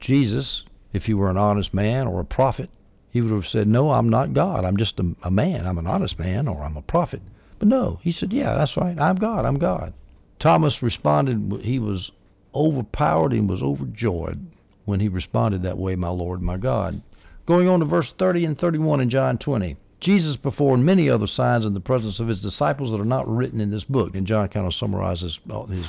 Jesus, 0.00 0.64
if 0.92 1.06
he 1.06 1.14
were 1.14 1.30
an 1.30 1.36
honest 1.36 1.72
man 1.72 2.06
or 2.06 2.20
a 2.20 2.24
prophet, 2.24 2.70
he 3.10 3.20
would 3.20 3.32
have 3.32 3.46
said, 3.46 3.68
No, 3.68 3.92
I'm 3.92 4.08
not 4.08 4.34
God. 4.34 4.64
I'm 4.64 4.76
just 4.76 4.98
a, 5.00 5.14
a 5.22 5.30
man. 5.30 5.66
I'm 5.66 5.78
an 5.78 5.86
honest 5.86 6.18
man 6.18 6.48
or 6.48 6.62
I'm 6.62 6.76
a 6.76 6.82
prophet. 6.82 7.22
But 7.58 7.68
no, 7.68 7.98
he 8.02 8.12
said, 8.12 8.32
Yeah, 8.32 8.54
that's 8.54 8.76
right. 8.76 8.98
I'm 9.00 9.16
God. 9.16 9.44
I'm 9.44 9.58
God. 9.58 9.94
Thomas 10.38 10.82
responded, 10.82 11.62
he 11.62 11.78
was 11.78 12.10
overpowered 12.56 13.32
and 13.32 13.48
was 13.48 13.62
overjoyed 13.62 14.46
when 14.84 15.00
he 15.00 15.08
responded 15.08 15.62
that 15.62 15.78
way, 15.78 15.96
my 15.96 16.08
Lord, 16.08 16.40
my 16.40 16.56
God. 16.56 17.02
Going 17.44 17.68
on 17.68 17.80
to 17.80 17.86
verse 17.86 18.12
30 18.18 18.44
and 18.44 18.58
31 18.58 19.00
in 19.00 19.10
John 19.10 19.38
20. 19.38 19.76
Jesus 20.00 20.36
performed 20.36 20.84
many 20.84 21.08
other 21.08 21.26
signs 21.26 21.64
in 21.64 21.74
the 21.74 21.80
presence 21.80 22.20
of 22.20 22.28
his 22.28 22.40
disciples 22.40 22.90
that 22.90 23.00
are 23.00 23.04
not 23.04 23.28
written 23.28 23.60
in 23.60 23.70
this 23.70 23.84
book. 23.84 24.14
And 24.14 24.26
John 24.26 24.48
kind 24.48 24.66
of 24.66 24.74
summarizes 24.74 25.38
his, 25.70 25.86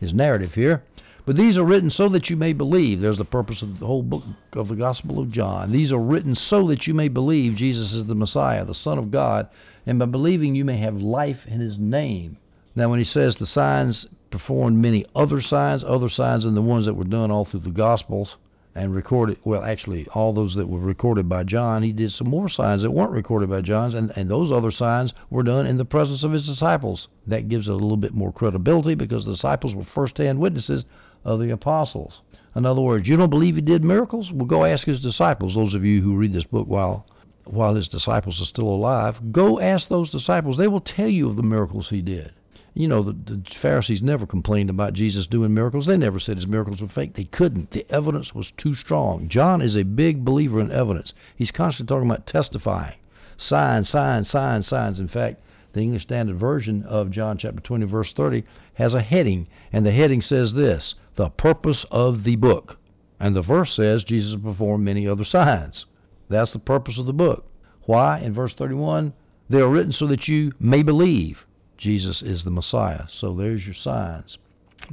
his 0.00 0.14
narrative 0.14 0.54
here. 0.54 0.84
But 1.24 1.36
these 1.36 1.56
are 1.56 1.64
written 1.64 1.90
so 1.90 2.08
that 2.08 2.30
you 2.30 2.36
may 2.36 2.52
believe. 2.52 3.00
There's 3.00 3.18
the 3.18 3.24
purpose 3.24 3.62
of 3.62 3.78
the 3.78 3.86
whole 3.86 4.02
book 4.02 4.24
of 4.54 4.68
the 4.68 4.74
Gospel 4.74 5.20
of 5.20 5.30
John. 5.30 5.70
These 5.70 5.92
are 5.92 6.00
written 6.00 6.34
so 6.34 6.66
that 6.68 6.86
you 6.86 6.94
may 6.94 7.08
believe 7.08 7.54
Jesus 7.54 7.92
is 7.92 8.06
the 8.06 8.14
Messiah, 8.14 8.64
the 8.64 8.74
Son 8.74 8.98
of 8.98 9.10
God, 9.10 9.48
and 9.86 9.98
by 9.98 10.06
believing 10.06 10.54
you 10.54 10.64
may 10.64 10.78
have 10.78 10.96
life 10.96 11.46
in 11.46 11.60
his 11.60 11.78
name. 11.78 12.38
Now, 12.74 12.88
when 12.88 12.98
he 12.98 13.04
says 13.04 13.36
the 13.36 13.46
signs 13.46 14.06
performed 14.32 14.78
many 14.78 15.04
other 15.14 15.40
signs, 15.40 15.84
other 15.84 16.08
signs 16.08 16.44
than 16.44 16.54
the 16.54 16.62
ones 16.62 16.86
that 16.86 16.94
were 16.94 17.04
done 17.04 17.30
all 17.30 17.44
through 17.44 17.60
the 17.60 17.70
Gospels 17.70 18.36
and 18.74 18.94
recorded. 18.94 19.36
Well, 19.44 19.62
actually, 19.62 20.08
all 20.14 20.32
those 20.32 20.54
that 20.54 20.68
were 20.68 20.80
recorded 20.80 21.28
by 21.28 21.44
John, 21.44 21.82
he 21.82 21.92
did 21.92 22.10
some 22.10 22.30
more 22.30 22.48
signs 22.48 22.82
that 22.82 22.90
weren't 22.90 23.10
recorded 23.10 23.50
by 23.50 23.60
John, 23.60 23.94
and, 23.94 24.12
and 24.16 24.30
those 24.30 24.50
other 24.50 24.70
signs 24.70 25.12
were 25.28 25.42
done 25.42 25.66
in 25.66 25.76
the 25.76 25.84
presence 25.84 26.24
of 26.24 26.32
his 26.32 26.46
disciples. 26.46 27.08
That 27.26 27.48
gives 27.48 27.68
it 27.68 27.72
a 27.72 27.74
little 27.74 27.98
bit 27.98 28.14
more 28.14 28.32
credibility 28.32 28.94
because 28.94 29.26
the 29.26 29.32
disciples 29.32 29.74
were 29.74 29.84
first-hand 29.84 30.38
witnesses 30.38 30.86
of 31.24 31.38
the 31.38 31.50
apostles. 31.50 32.22
In 32.56 32.66
other 32.66 32.80
words, 32.80 33.06
you 33.06 33.16
don't 33.16 33.30
believe 33.30 33.56
he 33.56 33.60
did 33.60 33.84
miracles? 33.84 34.32
Well, 34.32 34.46
go 34.46 34.64
ask 34.64 34.86
his 34.86 35.00
disciples. 35.00 35.54
Those 35.54 35.74
of 35.74 35.84
you 35.84 36.00
who 36.00 36.16
read 36.16 36.32
this 36.32 36.44
book 36.44 36.66
while 36.66 37.06
while 37.44 37.74
his 37.74 37.88
disciples 37.88 38.40
are 38.40 38.46
still 38.46 38.68
alive, 38.68 39.32
go 39.32 39.58
ask 39.58 39.88
those 39.88 40.10
disciples. 40.10 40.56
They 40.56 40.68
will 40.68 40.80
tell 40.80 41.08
you 41.08 41.28
of 41.28 41.36
the 41.36 41.42
miracles 41.42 41.88
he 41.88 42.00
did. 42.00 42.32
You 42.74 42.88
know, 42.88 43.02
the, 43.02 43.12
the 43.12 43.42
Pharisees 43.60 44.00
never 44.00 44.24
complained 44.24 44.70
about 44.70 44.94
Jesus 44.94 45.26
doing 45.26 45.52
miracles. 45.52 45.84
They 45.84 45.98
never 45.98 46.18
said 46.18 46.36
his 46.36 46.46
miracles 46.46 46.80
were 46.80 46.88
fake. 46.88 47.12
They 47.12 47.24
couldn't. 47.24 47.72
The 47.72 47.84
evidence 47.90 48.34
was 48.34 48.50
too 48.56 48.72
strong. 48.72 49.28
John 49.28 49.60
is 49.60 49.76
a 49.76 49.82
big 49.82 50.24
believer 50.24 50.58
in 50.58 50.72
evidence. 50.72 51.12
He's 51.36 51.50
constantly 51.50 51.94
talking 51.94 52.10
about 52.10 52.26
testifying. 52.26 52.94
Signs, 53.36 53.90
signs, 53.90 54.30
signs, 54.30 54.66
signs. 54.66 54.98
In 54.98 55.08
fact, 55.08 55.42
the 55.74 55.80
English 55.80 56.04
Standard 56.04 56.36
Version 56.38 56.82
of 56.84 57.10
John 57.10 57.36
chapter 57.36 57.60
20, 57.60 57.84
verse 57.84 58.12
30, 58.14 58.42
has 58.74 58.94
a 58.94 59.02
heading, 59.02 59.48
and 59.70 59.84
the 59.84 59.90
heading 59.90 60.22
says 60.22 60.54
this 60.54 60.94
The 61.16 61.28
purpose 61.28 61.84
of 61.90 62.24
the 62.24 62.36
book. 62.36 62.78
And 63.20 63.36
the 63.36 63.42
verse 63.42 63.74
says 63.74 64.02
Jesus 64.02 64.40
performed 64.40 64.84
many 64.84 65.06
other 65.06 65.24
signs. 65.24 65.84
That's 66.28 66.52
the 66.52 66.58
purpose 66.58 66.96
of 66.96 67.04
the 67.04 67.12
book. 67.12 67.44
Why? 67.82 68.18
In 68.18 68.32
verse 68.32 68.54
31, 68.54 69.12
they 69.50 69.60
are 69.60 69.68
written 69.68 69.92
so 69.92 70.06
that 70.06 70.26
you 70.26 70.52
may 70.58 70.82
believe. 70.82 71.44
Jesus 71.82 72.22
is 72.22 72.44
the 72.44 72.50
Messiah. 72.52 73.08
So 73.08 73.34
there's 73.34 73.66
your 73.66 73.74
signs. 73.74 74.38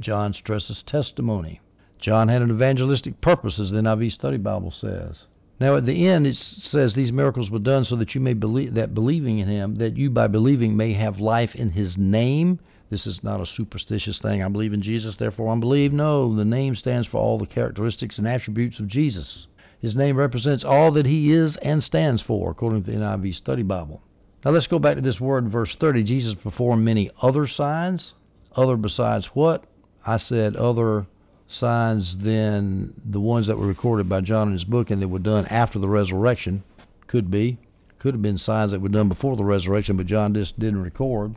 John 0.00 0.34
stresses 0.34 0.82
testimony. 0.82 1.60
John 2.00 2.26
had 2.26 2.42
an 2.42 2.50
evangelistic 2.50 3.20
purpose, 3.20 3.60
as 3.60 3.70
the 3.70 3.78
NIV 3.78 4.10
Study 4.10 4.38
Bible 4.38 4.72
says. 4.72 5.28
Now 5.60 5.76
at 5.76 5.86
the 5.86 6.08
end 6.08 6.26
it 6.26 6.34
says 6.34 6.96
these 6.96 7.12
miracles 7.12 7.48
were 7.48 7.60
done 7.60 7.84
so 7.84 7.94
that 7.94 8.16
you 8.16 8.20
may 8.20 8.34
believe 8.34 8.74
that 8.74 8.92
believing 8.92 9.38
in 9.38 9.46
him, 9.46 9.76
that 9.76 9.96
you 9.96 10.10
by 10.10 10.26
believing 10.26 10.76
may 10.76 10.92
have 10.94 11.20
life 11.20 11.54
in 11.54 11.70
his 11.70 11.96
name. 11.96 12.58
This 12.88 13.06
is 13.06 13.22
not 13.22 13.40
a 13.40 13.46
superstitious 13.46 14.18
thing. 14.18 14.42
I 14.42 14.48
believe 14.48 14.72
in 14.72 14.82
Jesus, 14.82 15.14
therefore 15.14 15.54
I 15.54 15.58
believe. 15.60 15.92
No, 15.92 16.34
the 16.34 16.44
name 16.44 16.74
stands 16.74 17.06
for 17.06 17.18
all 17.18 17.38
the 17.38 17.46
characteristics 17.46 18.18
and 18.18 18.26
attributes 18.26 18.80
of 18.80 18.88
Jesus. 18.88 19.46
His 19.78 19.94
name 19.94 20.16
represents 20.16 20.64
all 20.64 20.90
that 20.90 21.06
he 21.06 21.30
is 21.30 21.54
and 21.58 21.84
stands 21.84 22.20
for, 22.20 22.50
according 22.50 22.82
to 22.82 22.90
the 22.90 22.96
NIV 22.96 23.36
Study 23.36 23.62
Bible. 23.62 24.02
Now 24.44 24.52
let's 24.52 24.66
go 24.66 24.78
back 24.78 24.96
to 24.96 25.02
this 25.02 25.20
word 25.20 25.44
in 25.44 25.50
verse 25.50 25.74
30. 25.74 26.02
Jesus 26.04 26.34
performed 26.34 26.84
many 26.84 27.10
other 27.20 27.46
signs. 27.46 28.14
Other 28.56 28.76
besides 28.76 29.26
what? 29.34 29.64
I 30.06 30.16
said 30.16 30.56
other 30.56 31.06
signs 31.46 32.16
than 32.16 32.94
the 33.04 33.20
ones 33.20 33.48
that 33.48 33.58
were 33.58 33.66
recorded 33.66 34.08
by 34.08 34.22
John 34.22 34.48
in 34.48 34.54
his 34.54 34.64
book 34.64 34.90
and 34.90 35.02
that 35.02 35.08
were 35.08 35.18
done 35.18 35.46
after 35.46 35.78
the 35.78 35.88
resurrection. 35.88 36.62
Could 37.06 37.30
be. 37.30 37.58
Could 37.98 38.14
have 38.14 38.22
been 38.22 38.38
signs 38.38 38.70
that 38.70 38.80
were 38.80 38.88
done 38.88 39.08
before 39.08 39.36
the 39.36 39.44
resurrection, 39.44 39.98
but 39.98 40.06
John 40.06 40.32
just 40.32 40.58
didn't 40.58 40.82
record. 40.82 41.34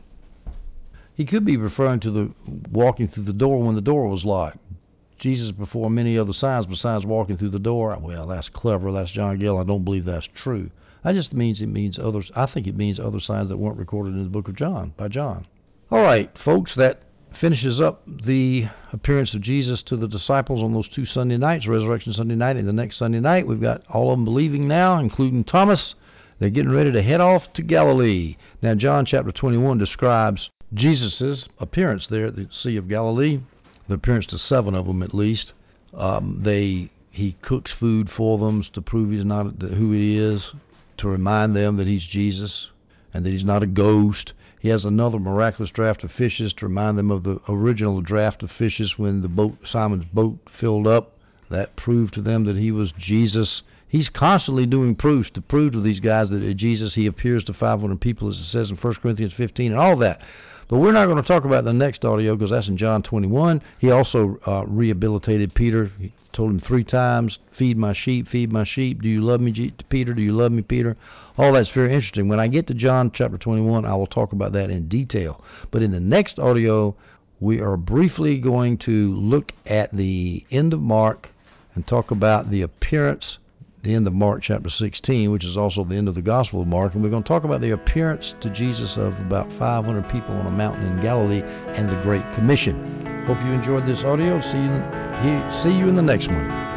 He 1.14 1.26
could 1.26 1.44
be 1.44 1.58
referring 1.58 2.00
to 2.00 2.10
the 2.10 2.30
walking 2.70 3.08
through 3.08 3.24
the 3.24 3.32
door 3.34 3.62
when 3.62 3.74
the 3.74 3.80
door 3.82 4.08
was 4.08 4.24
locked. 4.24 4.58
Jesus 5.18 5.52
performed 5.52 5.94
many 5.94 6.16
other 6.16 6.32
signs 6.32 6.66
besides 6.66 7.04
walking 7.04 7.36
through 7.36 7.50
the 7.50 7.58
door. 7.58 7.96
Well, 8.00 8.26
that's 8.26 8.48
clever. 8.48 8.92
That's 8.92 9.10
John 9.10 9.38
Gill. 9.38 9.58
I 9.58 9.64
don't 9.64 9.84
believe 9.84 10.06
that's 10.06 10.28
true. 10.34 10.70
That 11.04 11.14
just 11.14 11.34
means 11.34 11.60
it 11.60 11.66
means 11.66 11.98
others. 11.98 12.32
I 12.34 12.46
think 12.46 12.66
it 12.66 12.78
means 12.78 12.98
other 12.98 13.20
signs 13.20 13.50
that 13.50 13.58
weren't 13.58 13.76
recorded 13.76 14.14
in 14.14 14.24
the 14.24 14.30
book 14.30 14.48
of 14.48 14.56
John 14.56 14.94
by 14.96 15.08
John. 15.08 15.46
All 15.90 16.00
right, 16.00 16.36
folks, 16.38 16.74
that 16.76 17.02
finishes 17.30 17.78
up 17.78 18.02
the 18.06 18.68
appearance 18.90 19.34
of 19.34 19.42
Jesus 19.42 19.82
to 19.82 19.96
the 19.98 20.08
disciples 20.08 20.62
on 20.62 20.72
those 20.72 20.88
two 20.88 21.04
Sunday 21.04 21.36
nights, 21.36 21.66
Resurrection 21.66 22.14
Sunday 22.14 22.36
night 22.36 22.56
and 22.56 22.66
the 22.66 22.72
next 22.72 22.96
Sunday 22.96 23.20
night. 23.20 23.46
We've 23.46 23.60
got 23.60 23.82
all 23.90 24.10
of 24.10 24.16
them 24.16 24.24
believing 24.24 24.66
now, 24.66 24.98
including 24.98 25.44
Thomas. 25.44 25.94
They're 26.38 26.48
getting 26.48 26.72
ready 26.72 26.90
to 26.90 27.02
head 27.02 27.20
off 27.20 27.52
to 27.52 27.62
Galilee. 27.62 28.36
Now, 28.62 28.74
John 28.74 29.04
chapter 29.04 29.30
21 29.30 29.76
describes 29.76 30.48
Jesus' 30.72 31.48
appearance 31.58 32.08
there 32.08 32.28
at 32.28 32.36
the 32.36 32.48
Sea 32.50 32.78
of 32.78 32.88
Galilee, 32.88 33.40
the 33.88 33.94
appearance 33.94 34.24
to 34.28 34.38
seven 34.38 34.74
of 34.74 34.86
them 34.86 35.02
at 35.02 35.12
least. 35.12 35.52
Um, 35.92 36.38
they 36.40 36.90
he 37.10 37.36
cooks 37.42 37.72
food 37.72 38.08
for 38.08 38.38
them 38.38 38.62
to 38.72 38.80
prove 38.80 39.10
he's 39.10 39.24
not 39.24 39.60
who 39.60 39.92
he 39.92 40.16
is 40.16 40.50
to 40.98 41.08
remind 41.08 41.54
them 41.54 41.76
that 41.76 41.86
he's 41.86 42.04
Jesus 42.04 42.70
and 43.12 43.24
that 43.24 43.30
he's 43.30 43.44
not 43.44 43.62
a 43.62 43.66
ghost. 43.66 44.32
He 44.58 44.68
has 44.70 44.84
another 44.84 45.18
miraculous 45.18 45.70
draft 45.70 46.04
of 46.04 46.12
fishes 46.12 46.52
to 46.54 46.66
remind 46.66 46.98
them 46.98 47.10
of 47.10 47.22
the 47.22 47.40
original 47.48 48.00
draft 48.00 48.42
of 48.42 48.50
fishes 48.50 48.98
when 48.98 49.20
the 49.20 49.28
boat 49.28 49.56
Simon's 49.64 50.06
boat 50.06 50.38
filled 50.50 50.86
up. 50.86 51.18
That 51.50 51.76
proved 51.76 52.14
to 52.14 52.22
them 52.22 52.44
that 52.44 52.56
he 52.56 52.72
was 52.72 52.92
Jesus. 52.92 53.62
He's 53.86 54.08
constantly 54.08 54.66
doing 54.66 54.96
proofs 54.96 55.30
to 55.30 55.40
prove 55.40 55.72
to 55.72 55.80
these 55.80 56.00
guys 56.00 56.30
that 56.30 56.54
Jesus. 56.54 56.94
He 56.94 57.06
appears 57.06 57.44
to 57.44 57.52
500 57.52 58.00
people, 58.00 58.28
as 58.28 58.38
it 58.38 58.44
says 58.44 58.70
in 58.70 58.76
1 58.76 58.94
Corinthians 58.94 59.34
15, 59.34 59.72
and 59.72 59.80
all 59.80 59.96
that. 59.96 60.20
But 60.68 60.78
we're 60.78 60.92
not 60.92 61.06
going 61.06 61.22
to 61.22 61.28
talk 61.28 61.44
about 61.44 61.64
the 61.64 61.72
next 61.72 62.04
audio 62.04 62.34
because 62.34 62.50
that's 62.50 62.68
in 62.68 62.76
John 62.76 63.02
21. 63.02 63.62
He 63.78 63.90
also 63.90 64.38
uh, 64.46 64.64
rehabilitated 64.66 65.54
Peter. 65.54 65.90
He 65.98 66.12
told 66.32 66.50
him 66.50 66.60
three 66.60 66.84
times, 66.84 67.38
"Feed 67.52 67.76
my 67.76 67.92
sheep, 67.92 68.28
feed 68.28 68.50
my 68.50 68.64
sheep. 68.64 69.02
Do 69.02 69.08
you 69.08 69.20
love 69.20 69.40
me, 69.40 69.72
Peter? 69.88 70.14
Do 70.14 70.22
you 70.22 70.32
love 70.32 70.52
me, 70.52 70.62
Peter?" 70.62 70.96
All 71.36 71.52
that's 71.52 71.70
very 71.70 71.92
interesting. 71.92 72.28
When 72.28 72.40
I 72.40 72.48
get 72.48 72.66
to 72.68 72.74
John 72.74 73.10
chapter 73.12 73.36
21, 73.36 73.84
I 73.84 73.94
will 73.94 74.06
talk 74.06 74.32
about 74.32 74.52
that 74.52 74.70
in 74.70 74.88
detail. 74.88 75.42
But 75.70 75.82
in 75.82 75.90
the 75.90 76.00
next 76.00 76.38
audio, 76.38 76.96
we 77.40 77.60
are 77.60 77.76
briefly 77.76 78.38
going 78.38 78.78
to 78.78 79.14
look 79.14 79.52
at 79.66 79.94
the 79.94 80.44
end 80.50 80.72
of 80.72 80.80
Mark 80.80 81.34
and 81.74 81.86
talk 81.86 82.10
about 82.10 82.50
the 82.50 82.62
appearance 82.62 83.38
the 83.84 83.94
end 83.94 84.06
of 84.06 84.14
Mark 84.14 84.42
chapter 84.42 84.70
16, 84.70 85.30
which 85.30 85.44
is 85.44 85.56
also 85.56 85.84
the 85.84 85.94
end 85.94 86.08
of 86.08 86.14
the 86.14 86.22
Gospel 86.22 86.62
of 86.62 86.66
Mark, 86.66 86.94
and 86.94 87.02
we're 87.02 87.10
going 87.10 87.22
to 87.22 87.28
talk 87.28 87.44
about 87.44 87.60
the 87.60 87.70
appearance 87.70 88.34
to 88.40 88.50
Jesus 88.50 88.96
of 88.96 89.12
about 89.20 89.46
500 89.58 90.08
people 90.08 90.34
on 90.34 90.46
a 90.46 90.50
mountain 90.50 90.86
in 90.86 91.02
Galilee 91.02 91.42
and 91.42 91.88
the 91.88 92.02
Great 92.02 92.24
Commission. 92.34 93.24
Hope 93.26 93.38
you 93.44 93.52
enjoyed 93.52 93.86
this 93.86 94.02
audio. 94.02 94.40
See 94.40 94.58
you, 94.58 95.62
see 95.62 95.78
you 95.78 95.88
in 95.88 95.96
the 95.96 96.02
next 96.02 96.28
one. 96.28 96.73